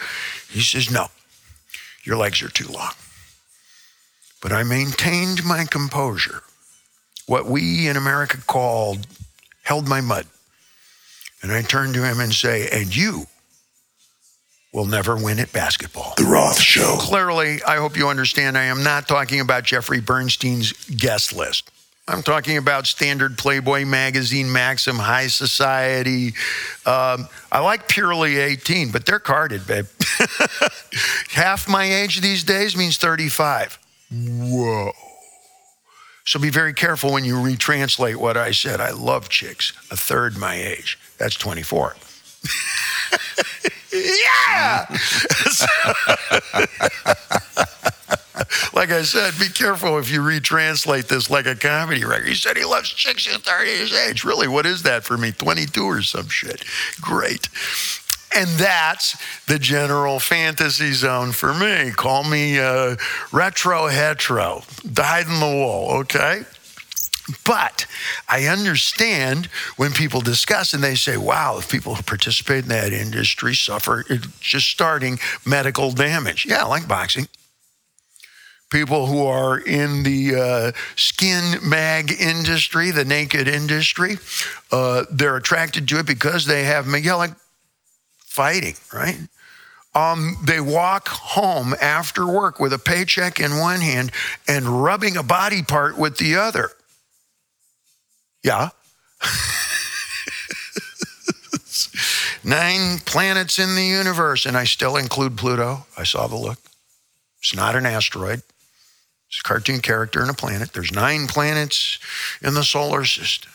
He 0.52 0.62
says, 0.62 0.92
No, 0.92 1.08
your 2.04 2.18
legs 2.18 2.44
are 2.44 2.50
too 2.50 2.68
long. 2.68 2.92
But 4.42 4.52
I 4.54 4.64
maintained 4.64 5.44
my 5.44 5.66
composure, 5.66 6.44
what 7.26 7.46
we 7.46 7.88
in 7.88 7.98
America 7.98 8.38
called 8.46 9.06
held 9.64 9.88
my 9.88 10.02
mud. 10.02 10.26
And 11.42 11.52
I 11.52 11.62
turned 11.62 11.94
to 11.94 12.04
him 12.04 12.20
and 12.20 12.34
say, 12.34 12.68
And 12.72 12.96
you 12.96 13.28
will 14.74 14.86
never 14.86 15.16
win 15.16 15.40
at 15.40 15.52
basketball. 15.52 16.14
The 16.18 16.26
Roth 16.26 16.60
Show. 16.60 16.98
Clearly, 17.00 17.62
I 17.64 17.78
hope 17.78 17.98
you 17.98 18.08
understand, 18.08 18.58
I 18.58 18.66
am 18.66 18.84
not 18.84 19.08
talking 19.08 19.40
about 19.40 19.64
Jeffrey 19.64 20.00
Bernstein's 20.00 20.74
guest 20.96 21.34
list. 21.34 21.72
I'm 22.08 22.24
talking 22.24 22.58
about 22.58 22.88
standard 22.88 23.38
Playboy 23.38 23.86
magazine, 23.86 24.52
Maxim, 24.52 24.96
High 24.96 25.28
Society. 25.28 26.30
Um, 26.86 27.28
I 27.52 27.60
like 27.60 27.88
Purely 27.88 28.38
18, 28.38 28.92
but 28.92 29.06
they're 29.06 29.20
carded, 29.20 29.68
babe. 29.68 29.86
Half 31.30 31.68
my 31.68 31.84
age 31.86 32.22
these 32.22 32.44
days 32.44 32.76
means 32.76 32.98
35. 32.98 33.78
Whoa. 34.12 34.92
So 36.26 36.40
be 36.40 36.50
very 36.50 36.74
careful 36.74 37.14
when 37.14 37.26
you 37.26 37.36
retranslate 37.36 38.18
what 38.18 38.38
I 38.38 38.52
said. 38.52 38.80
I 38.80 38.92
love 38.92 39.30
chicks, 39.30 39.74
a 39.90 39.98
third 39.98 40.38
my 40.38 40.56
age. 40.56 41.00
That's 41.18 41.36
24. 41.36 41.96
yeah! 43.92 44.86
like 48.74 48.92
I 48.92 49.02
said, 49.04 49.34
be 49.40 49.50
careful 49.50 49.98
if 49.98 50.12
you 50.12 50.22
retranslate 50.22 51.08
this 51.08 51.30
like 51.30 51.46
a 51.48 51.56
comedy 51.56 52.06
record. 52.06 52.28
He 52.28 52.36
said 52.36 52.58
he 52.58 52.66
loves 52.66 52.90
chicks 52.90 53.28
at 53.34 53.42
30 53.42 53.70
years 53.70 53.94
age. 53.94 54.24
Really, 54.24 54.48
what 54.48 54.66
is 54.66 54.84
that 54.84 55.04
for 55.04 55.18
me? 55.18 55.32
22 55.32 55.84
or 55.84 56.02
some 56.02 56.30
shit. 56.30 56.64
Great. 57.02 57.50
And 58.36 58.48
that's 58.52 59.18
the 59.48 59.58
general 59.58 60.20
fantasy 60.20 60.92
zone 60.94 61.32
for 61.32 61.54
me. 61.54 61.92
Call 61.92 62.24
me 62.24 62.60
uh, 62.60 62.96
retro 63.32 63.88
hetero, 63.88 64.62
dyed 64.92 65.28
in 65.28 65.40
the 65.40 65.46
wool, 65.48 65.88
okay? 66.02 66.44
But 67.46 67.86
I 68.28 68.46
understand 68.46 69.48
when 69.78 69.92
people 69.92 70.22
discuss 70.22 70.74
and 70.74 70.84
they 70.84 70.96
say, 70.96 71.18
wow, 71.18 71.58
if 71.58 71.70
people 71.70 71.96
who 71.96 72.04
participate 72.04 72.64
in 72.64 72.70
that 72.70 72.94
industry 72.94 73.56
suffer 73.56 74.04
just 74.40 74.68
starting 74.68 75.20
medical 75.46 75.92
damage. 75.92 76.46
Yeah, 76.46 76.64
like 76.64 76.88
boxing. 76.88 77.28
People 78.70 79.08
who 79.08 79.26
are 79.26 79.58
in 79.58 80.04
the 80.04 80.36
uh, 80.36 80.72
skin 80.96 81.56
mag 81.64 82.12
industry, 82.12 82.92
the 82.92 83.06
naked 83.06 83.48
industry, 83.48 84.18
uh, 84.72 85.06
they're 85.12 85.38
attracted 85.38 85.88
to 85.88 86.00
it 86.00 86.06
because 86.06 86.46
they 86.46 86.66
have, 86.66 86.88
yeah, 87.04 87.16
like 87.16 87.32
fighting, 88.30 88.76
right? 88.94 89.18
Um, 89.96 90.38
they 90.44 90.62
walk 90.62 91.08
home 91.08 91.74
after 91.82 92.28
work 92.28 92.60
with 92.60 92.72
a 92.74 92.80
paycheck 92.80 93.40
in 93.40 93.58
one 93.58 93.82
hand 93.82 94.12
and 94.48 94.84
rubbing 94.84 95.18
a 95.18 95.24
body 95.24 95.64
part 95.64 95.98
with 95.98 96.18
the 96.18 96.36
other. 96.36 96.70
Yeah. 98.44 98.70
Nine 102.44 103.00
planets 103.00 103.58
in 103.60 103.76
the 103.76 103.84
universe, 103.84 104.46
and 104.46 104.56
I 104.56 104.64
still 104.64 104.96
include 104.96 105.38
Pluto. 105.38 105.86
I 105.98 106.04
saw 106.04 106.28
the 106.28 106.38
look. 106.38 106.60
It's 107.40 107.56
not 107.56 107.76
an 107.76 107.86
asteroid, 107.86 108.44
it's 109.28 109.40
a 109.40 109.44
cartoon 109.44 109.82
character 109.82 110.22
and 110.22 110.30
a 110.30 110.34
planet. 110.34 110.72
There's 110.74 110.92
nine 110.92 111.28
planets 111.28 112.00
in 112.42 112.54
the 112.54 112.64
solar 112.64 113.06
system. 113.06 113.52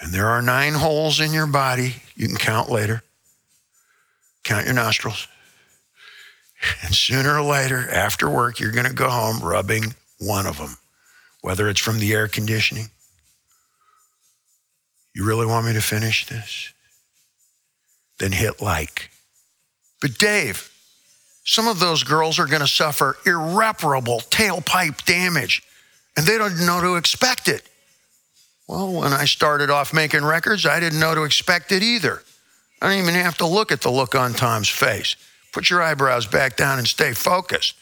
And 0.00 0.12
there 0.12 0.26
are 0.26 0.42
nine 0.42 0.74
holes 0.74 1.20
in 1.20 1.32
your 1.32 1.46
body. 1.46 2.02
You 2.14 2.26
can 2.26 2.36
count 2.36 2.68
later. 2.68 3.02
Count 4.44 4.66
your 4.66 4.74
nostrils. 4.74 5.26
And 6.82 6.94
sooner 6.94 7.38
or 7.38 7.42
later, 7.42 7.90
after 7.90 8.30
work, 8.30 8.60
you're 8.60 8.72
going 8.72 8.86
to 8.86 8.94
go 8.94 9.08
home 9.08 9.40
rubbing 9.40 9.94
one 10.18 10.46
of 10.46 10.58
them, 10.58 10.76
whether 11.42 11.68
it's 11.68 11.80
from 11.80 11.98
the 11.98 12.12
air 12.14 12.28
conditioning, 12.28 12.88
you 15.14 15.24
really 15.24 15.46
want 15.46 15.66
me 15.66 15.72
to 15.72 15.80
finish 15.80 16.26
this? 16.26 16.72
Then 18.18 18.32
hit 18.32 18.60
like. 18.60 19.10
But 20.00 20.18
Dave, 20.18 20.70
some 21.44 21.68
of 21.68 21.78
those 21.78 22.02
girls 22.02 22.38
are 22.38 22.46
going 22.46 22.60
to 22.60 22.68
suffer 22.68 23.16
irreparable 23.24 24.20
tailpipe 24.30 25.04
damage, 25.04 25.62
and 26.16 26.26
they 26.26 26.36
don't 26.36 26.66
know 26.66 26.80
to 26.80 26.96
expect 26.96 27.48
it. 27.48 27.62
Well, 28.66 28.92
when 28.92 29.12
I 29.12 29.26
started 29.26 29.70
off 29.70 29.92
making 29.92 30.24
records, 30.24 30.66
I 30.66 30.80
didn't 30.80 31.00
know 31.00 31.14
to 31.14 31.22
expect 31.22 31.70
it 31.70 31.82
either. 31.82 32.22
I 32.84 32.88
don't 32.88 32.98
even 32.98 33.14
have 33.14 33.38
to 33.38 33.46
look 33.46 33.72
at 33.72 33.80
the 33.80 33.90
look 33.90 34.14
on 34.14 34.34
Tom's 34.34 34.68
face. 34.68 35.16
Put 35.52 35.70
your 35.70 35.82
eyebrows 35.82 36.26
back 36.26 36.54
down 36.54 36.76
and 36.76 36.86
stay 36.86 37.14
focused. 37.14 37.76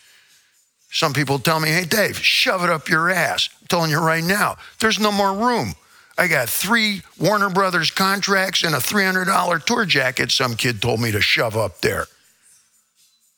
Some 0.93 1.13
people 1.13 1.41
tell 1.41 1.59
me, 1.59 1.71
hey, 1.71 1.85
Dave, 1.85 2.17
shove 2.19 2.63
it 2.63 2.71
up 2.71 2.89
your 2.89 3.11
ass. 3.11 3.49
I'm 3.61 3.67
telling 3.67 3.91
you 3.91 3.99
right 3.99 4.23
now, 4.23 4.59
there's 4.79 5.01
no 5.01 5.11
more 5.11 5.35
room. 5.35 5.75
I 6.17 6.29
got 6.29 6.49
three 6.49 7.03
Warner 7.19 7.51
Brothers 7.51 7.91
contracts 7.91 8.63
and 8.63 8.77
a 8.77 8.79
$300 8.79 9.65
tour 9.65 9.85
jacket 9.87 10.31
some 10.31 10.55
kid 10.55 10.81
told 10.81 11.01
me 11.01 11.11
to 11.11 11.21
shove 11.21 11.57
up 11.57 11.81
there. 11.81 12.07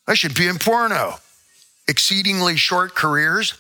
I 0.06 0.12
should 0.12 0.34
be 0.34 0.48
in 0.48 0.58
porno. 0.58 1.14
Exceedingly 1.88 2.56
short 2.56 2.94
careers. 2.94 3.54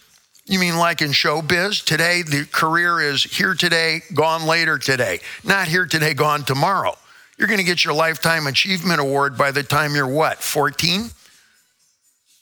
You 0.44 0.58
mean 0.58 0.76
like 0.76 1.00
in 1.00 1.12
showbiz? 1.12 1.82
Today, 1.82 2.20
the 2.20 2.44
career 2.52 3.00
is 3.00 3.24
here 3.24 3.54
today, 3.54 4.02
gone 4.12 4.46
later 4.46 4.76
today. 4.76 5.20
Not 5.42 5.68
here 5.68 5.86
today, 5.86 6.12
gone 6.12 6.42
tomorrow. 6.42 6.98
You're 7.38 7.48
going 7.48 7.58
to 7.58 7.64
get 7.64 7.84
your 7.84 7.94
Lifetime 7.94 8.46
Achievement 8.46 9.00
Award 9.00 9.36
by 9.36 9.50
the 9.50 9.62
time 9.62 9.94
you're 9.94 10.08
what, 10.08 10.38
14? 10.38 11.10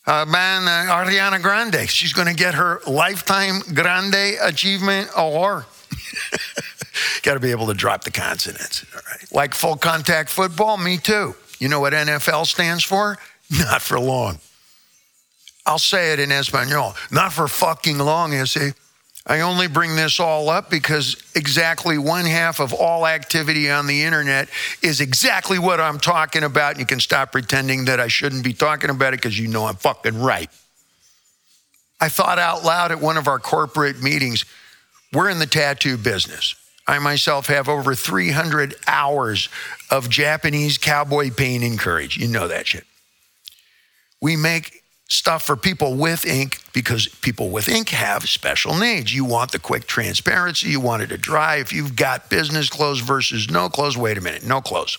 Uh, 0.05 0.25
man, 0.27 0.65
uh, 0.65 0.93
Ariana 0.93 1.41
Grande, 1.41 1.89
she's 1.89 2.13
going 2.13 2.29
to 2.29 2.35
get 2.35 2.55
her 2.55 2.81
Lifetime 2.87 3.61
Grande 3.73 4.37
Achievement 4.43 5.09
Award. 5.17 5.65
Got 7.23 7.35
to 7.35 7.41
be 7.41 7.53
able 7.53 7.69
to 7.69 7.75
drop 7.75 8.05
the 8.05 8.11
consonants. 8.11 8.85
All 8.95 9.01
right. 9.09 9.33
Like 9.33 9.55
full 9.55 9.77
contact 9.77 10.29
football, 10.29 10.77
me 10.77 10.99
too. 10.99 11.37
You 11.59 11.69
know 11.69 11.81
what 11.81 11.93
NFL 11.93 12.47
stands 12.47 12.83
for? 12.83 13.17
Not 13.51 13.81
for 13.81 14.01
long. 14.01 14.41
I'll 15.65 15.79
say 15.79 16.13
it 16.13 16.19
in 16.19 16.33
Espanol. 16.33 16.95
Not 17.11 17.33
for 17.33 17.47
fucking 17.47 17.99
long, 17.99 18.33
is 18.33 18.57
it? 18.57 18.75
I 19.27 19.41
only 19.41 19.69
bring 19.69 19.95
this 19.95 20.19
all 20.19 20.49
up 20.49 20.69
because 20.69 21.17
exactly 21.37 21.97
one 21.97 22.25
half 22.25 22.59
of 22.59 22.73
all 22.73 23.07
activity 23.07 23.71
on 23.71 23.87
the 23.87 24.03
internet 24.03 24.49
is 24.83 25.01
exactly 25.01 25.61
what 25.61 25.81
I'm 25.81 25.99
talking 25.99 26.43
about. 26.43 26.79
You 26.79 26.87
can 26.87 26.99
stop 26.99 27.31
pretending 27.31 27.85
that 27.85 28.01
I 28.01 28.09
shouldn't 28.09 28.43
be 28.43 28.53
talking 28.53 28.91
about 28.91 29.15
it 29.15 29.19
because 29.19 29.39
you 29.39 29.47
know 29.47 29.67
I'm 29.67 29.77
fucking 29.77 30.21
right. 30.21 30.51
I 32.01 32.09
thought 32.09 32.41
out 32.41 32.65
loud 32.65 32.91
at 32.91 33.01
one 33.01 33.17
of 33.17 33.29
our 33.29 33.39
corporate 33.39 34.03
meetings 34.03 34.45
we're 35.13 35.29
in 35.29 35.39
the 35.39 35.47
tattoo 35.47 35.99
business. 35.99 36.55
I 36.87 36.99
myself 36.99 37.47
have 37.47 37.69
over 37.69 37.95
300 37.95 38.75
hours 38.87 39.49
of 39.91 40.09
Japanese 40.09 40.79
cowboy 40.79 41.31
pain 41.31 41.63
and 41.63 41.79
courage. 41.79 42.17
You 42.17 42.29
know 42.29 42.49
that 42.49 42.67
shit. 42.67 42.85
We 44.21 44.37
make 44.37 44.82
stuff 45.09 45.43
for 45.43 45.57
people 45.57 45.95
with 45.95 46.27
ink 46.27 46.59
because 46.73 47.07
people 47.07 47.51
with 47.51 47.69
ink 47.69 47.91
have 47.91 48.29
special 48.29 48.77
needs. 48.77 49.15
You 49.15 49.25
want 49.25 49.53
the 49.53 49.59
quick 49.59 49.87
transparency, 49.87 50.71
you 50.71 50.81
want 50.81 51.03
it 51.03 51.09
to 51.09 51.19
dry. 51.19 51.57
If 51.57 51.73
you've 51.73 51.97
got 51.97 52.31
business 52.31 52.69
clothes 52.71 53.01
versus 53.01 53.51
no 53.51 53.69
clothes, 53.69 53.97
wait 53.97 54.19
a 54.19 54.21
minute, 54.21 54.45
no 54.45 54.61
clothes. 54.61 54.99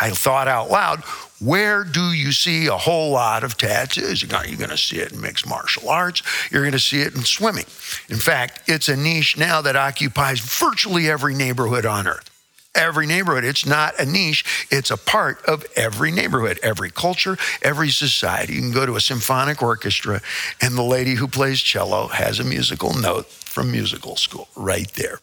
I 0.00 0.10
thought 0.10 0.48
out 0.48 0.70
loud, 0.70 1.00
where 1.38 1.84
do 1.84 2.12
you 2.12 2.32
see 2.32 2.66
a 2.66 2.76
whole 2.76 3.12
lot 3.12 3.44
of 3.44 3.58
tattoos? 3.58 4.22
You're 4.22 4.30
going 4.30 4.70
to 4.70 4.78
see 4.78 4.96
it 4.96 5.12
in 5.12 5.20
mixed 5.20 5.46
martial 5.46 5.90
arts. 5.90 6.22
You're 6.50 6.62
going 6.62 6.72
to 6.72 6.78
see 6.78 7.02
it 7.02 7.14
in 7.14 7.22
swimming. 7.22 7.66
In 8.08 8.16
fact, 8.16 8.62
it's 8.66 8.88
a 8.88 8.96
niche 8.96 9.36
now 9.36 9.60
that 9.60 9.76
occupies 9.76 10.40
virtually 10.40 11.10
every 11.10 11.34
neighborhood 11.34 11.84
on 11.84 12.06
earth. 12.06 12.31
Every 12.74 13.06
neighborhood. 13.06 13.44
It's 13.44 13.66
not 13.66 13.98
a 14.00 14.06
niche, 14.06 14.66
it's 14.70 14.90
a 14.90 14.96
part 14.96 15.44
of 15.44 15.64
every 15.76 16.10
neighborhood, 16.10 16.58
every 16.62 16.90
culture, 16.90 17.36
every 17.60 17.90
society. 17.90 18.54
You 18.54 18.60
can 18.60 18.72
go 18.72 18.86
to 18.86 18.96
a 18.96 19.00
symphonic 19.00 19.62
orchestra, 19.62 20.22
and 20.60 20.76
the 20.76 20.82
lady 20.82 21.14
who 21.14 21.28
plays 21.28 21.60
cello 21.60 22.08
has 22.08 22.40
a 22.40 22.44
musical 22.44 22.94
note 22.94 23.26
from 23.26 23.70
musical 23.70 24.16
school 24.16 24.48
right 24.56 24.90
there. 24.94 25.20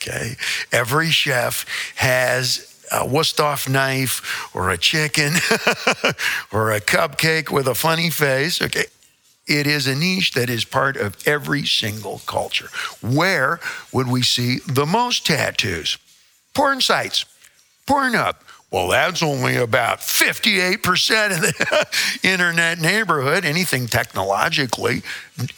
Okay. 0.00 0.36
Every 0.72 1.10
chef 1.10 1.66
has 1.96 2.72
a 2.90 3.04
Wusthof 3.04 3.68
knife 3.68 4.54
or 4.54 4.70
a 4.70 4.78
chicken 4.78 5.32
or 6.52 6.72
a 6.72 6.80
cupcake 6.80 7.50
with 7.50 7.66
a 7.66 7.74
funny 7.74 8.10
face. 8.10 8.62
Okay. 8.62 8.86
It 9.46 9.66
is 9.66 9.86
a 9.86 9.94
niche 9.94 10.32
that 10.32 10.50
is 10.50 10.64
part 10.64 10.96
of 10.96 11.16
every 11.26 11.64
single 11.64 12.20
culture. 12.26 12.68
Where 13.00 13.60
would 13.92 14.08
we 14.08 14.22
see 14.22 14.58
the 14.66 14.86
most 14.86 15.24
tattoos? 15.26 15.98
Porn 16.56 16.80
sites. 16.80 17.26
Pornhub. 17.86 18.36
Well, 18.70 18.88
that's 18.88 19.22
only 19.22 19.56
about 19.56 19.98
58% 19.98 21.36
of 21.36 21.40
the 21.42 21.86
internet 22.28 22.80
neighborhood. 22.80 23.44
Anything 23.44 23.86
technologically, 23.86 25.02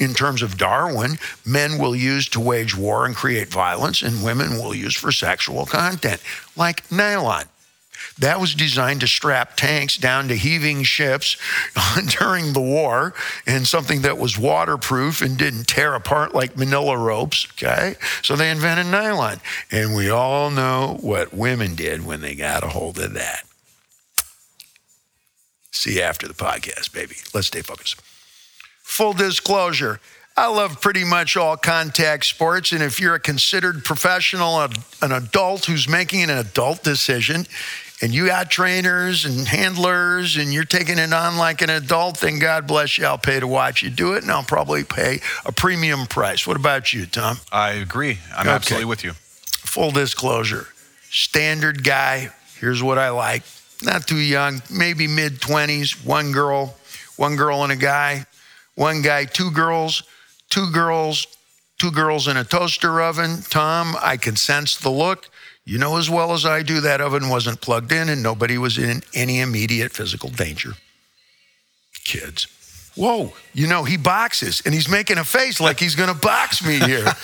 in 0.01 0.13
terms 0.13 0.43
of 0.43 0.59
Darwin, 0.59 1.19
men 1.47 1.79
will 1.79 1.95
use 1.95 2.29
to 2.31 2.41
wage 2.41 2.77
war 2.77 3.07
and 3.07 3.15
create 3.15 3.47
violence, 3.47 4.03
and 4.03 4.25
women 4.25 4.59
will 4.59 4.75
use 4.75 4.97
for 4.97 5.13
sexual 5.13 5.67
content, 5.67 6.21
like 6.57 6.91
nylon. 6.91 7.45
That 8.19 8.41
was 8.41 8.55
designed 8.55 9.01
to 9.01 9.07
strap 9.07 9.57
tanks 9.57 9.97
down 9.97 10.29
to 10.29 10.35
heaving 10.35 10.83
ships 10.83 11.37
during 12.19 12.53
the 12.53 12.61
war 12.61 13.15
and 13.47 13.67
something 13.67 14.03
that 14.03 14.19
was 14.19 14.37
waterproof 14.37 15.23
and 15.23 15.39
didn't 15.39 15.69
tear 15.69 15.95
apart 15.95 16.35
like 16.35 16.57
manila 16.57 16.97
ropes. 16.97 17.47
Okay. 17.53 17.95
So 18.23 18.35
they 18.35 18.51
invented 18.51 18.87
nylon. 18.87 19.41
And 19.71 19.95
we 19.95 20.11
all 20.11 20.51
know 20.51 20.99
what 21.01 21.33
women 21.33 21.75
did 21.75 22.05
when 22.05 22.21
they 22.21 22.35
got 22.35 22.65
a 22.65 22.69
hold 22.69 22.99
of 22.99 23.15
that. 23.15 23.45
See 25.71 25.97
you 25.97 26.03
after 26.03 26.27
the 26.27 26.35
podcast, 26.35 26.93
baby. 26.93 27.15
Let's 27.33 27.47
stay 27.47 27.63
focused. 27.63 28.01
Full 28.83 29.13
disclosure. 29.13 30.01
I 30.37 30.49
love 30.49 30.81
pretty 30.81 31.05
much 31.05 31.37
all 31.37 31.57
contact 31.57 32.25
sports. 32.25 32.73
And 32.73 32.83
if 32.83 33.01
you're 33.01 33.17
a 33.17 33.21
considered 33.21 33.85
professional, 33.85 34.61
an 35.03 35.13
adult 35.13 35.67
who's 35.67 35.89
making 35.89 36.23
an 36.23 36.31
adult 36.31 36.83
decision, 36.83 37.47
and 38.01 38.15
you 38.15 38.27
got 38.27 38.51
trainers 38.51 39.25
and 39.25 39.47
handlers 39.47 40.37
and 40.37 40.53
you're 40.53 40.65
taking 40.65 40.99
it 40.99 41.13
on 41.13 41.37
like 41.37 41.63
an 41.63 41.71
adult, 41.71 42.21
then 42.21 42.39
God 42.39 42.67
bless 42.67 42.97
you. 42.97 43.07
I'll 43.07 43.19
pay 43.19 43.41
to 43.41 43.47
watch 43.47 43.83
you 43.83 43.91
do 43.91 44.15
it 44.15 44.23
and 44.23 44.31
I'll 44.31 44.45
probably 44.45 44.85
pay 44.85 45.21
a 45.45 45.53
premium 45.53 46.07
price. 46.07 46.47
What 46.47 46.57
about 46.57 46.93
you, 46.93 47.07
Tom? 47.07 47.39
I 47.51 47.73
agree. 47.73 48.19
I'm 48.37 48.47
okay. 48.47 48.55
absolutely 48.55 48.87
with 48.87 49.05
you. 49.05 49.13
Full 49.13 49.91
disclosure 49.91 50.69
standard 51.11 51.85
guy. 51.85 52.31
Here's 52.61 52.83
what 52.83 52.99
I 52.99 53.11
like. 53.11 53.43
Not 53.83 54.07
too 54.07 54.19
young, 54.19 54.61
maybe 54.71 55.07
mid 55.07 55.35
20s, 55.35 56.05
one 56.05 56.33
girl, 56.33 56.77
one 57.17 57.37
girl 57.37 57.63
and 57.63 57.73
a 57.73 57.77
guy, 57.77 58.27
one 58.75 59.03
guy, 59.03 59.25
two 59.25 59.51
girls, 59.51 60.03
two 60.51 60.71
girls, 60.73 61.27
two 61.79 61.91
girls 61.91 62.27
in 62.27 62.37
a 62.37 62.45
toaster 62.45 63.01
oven. 63.01 63.43
Tom, 63.49 63.97
I 64.01 64.17
can 64.17 64.37
sense 64.37 64.77
the 64.77 64.91
look. 64.91 65.29
You 65.69 65.77
know 65.77 65.99
as 65.99 66.09
well 66.09 66.33
as 66.33 66.47
I 66.47 66.63
do 66.63 66.81
that 66.81 67.03
oven 67.03 67.29
wasn't 67.29 67.61
plugged 67.61 67.93
in 67.93 68.09
and 68.09 68.23
nobody 68.23 68.57
was 68.57 68.79
in 68.79 69.03
any 69.13 69.41
immediate 69.41 69.93
physical 69.93 70.31
danger. 70.31 70.71
Kids. 72.05 72.47
Whoa, 72.97 73.35
you 73.53 73.67
know, 73.67 73.85
he 73.85 73.99
boxes 73.99 74.63
and 74.65 74.73
he's 74.73 74.89
making 74.89 75.19
a 75.19 75.25
face 75.25 75.61
like 75.61 75.79
he's 75.79 75.95
going 75.95 76.09
to 76.09 76.19
box 76.19 76.65
me 76.67 76.81
here. 76.81 77.05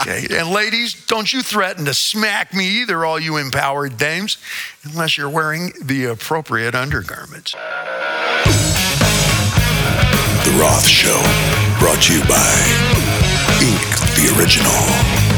Okay. 0.00 0.26
And 0.30 0.48
ladies, 0.50 1.06
don't 1.06 1.30
you 1.32 1.42
threaten 1.42 1.84
to 1.84 1.94
smack 1.94 2.54
me 2.54 2.80
either, 2.80 3.04
all 3.04 3.20
you 3.20 3.36
empowered 3.36 3.98
dames, 3.98 4.38
unless 4.84 5.16
you're 5.16 5.28
wearing 5.28 5.70
the 5.84 6.06
appropriate 6.06 6.74
undergarments. 6.74 7.52
The 7.52 7.58
Roth 10.58 10.86
Show, 10.88 11.20
brought 11.78 12.02
to 12.04 12.14
you 12.14 12.24
by 12.24 12.50
Ink 13.60 13.80
the 14.16 14.34
Original. 14.36 15.31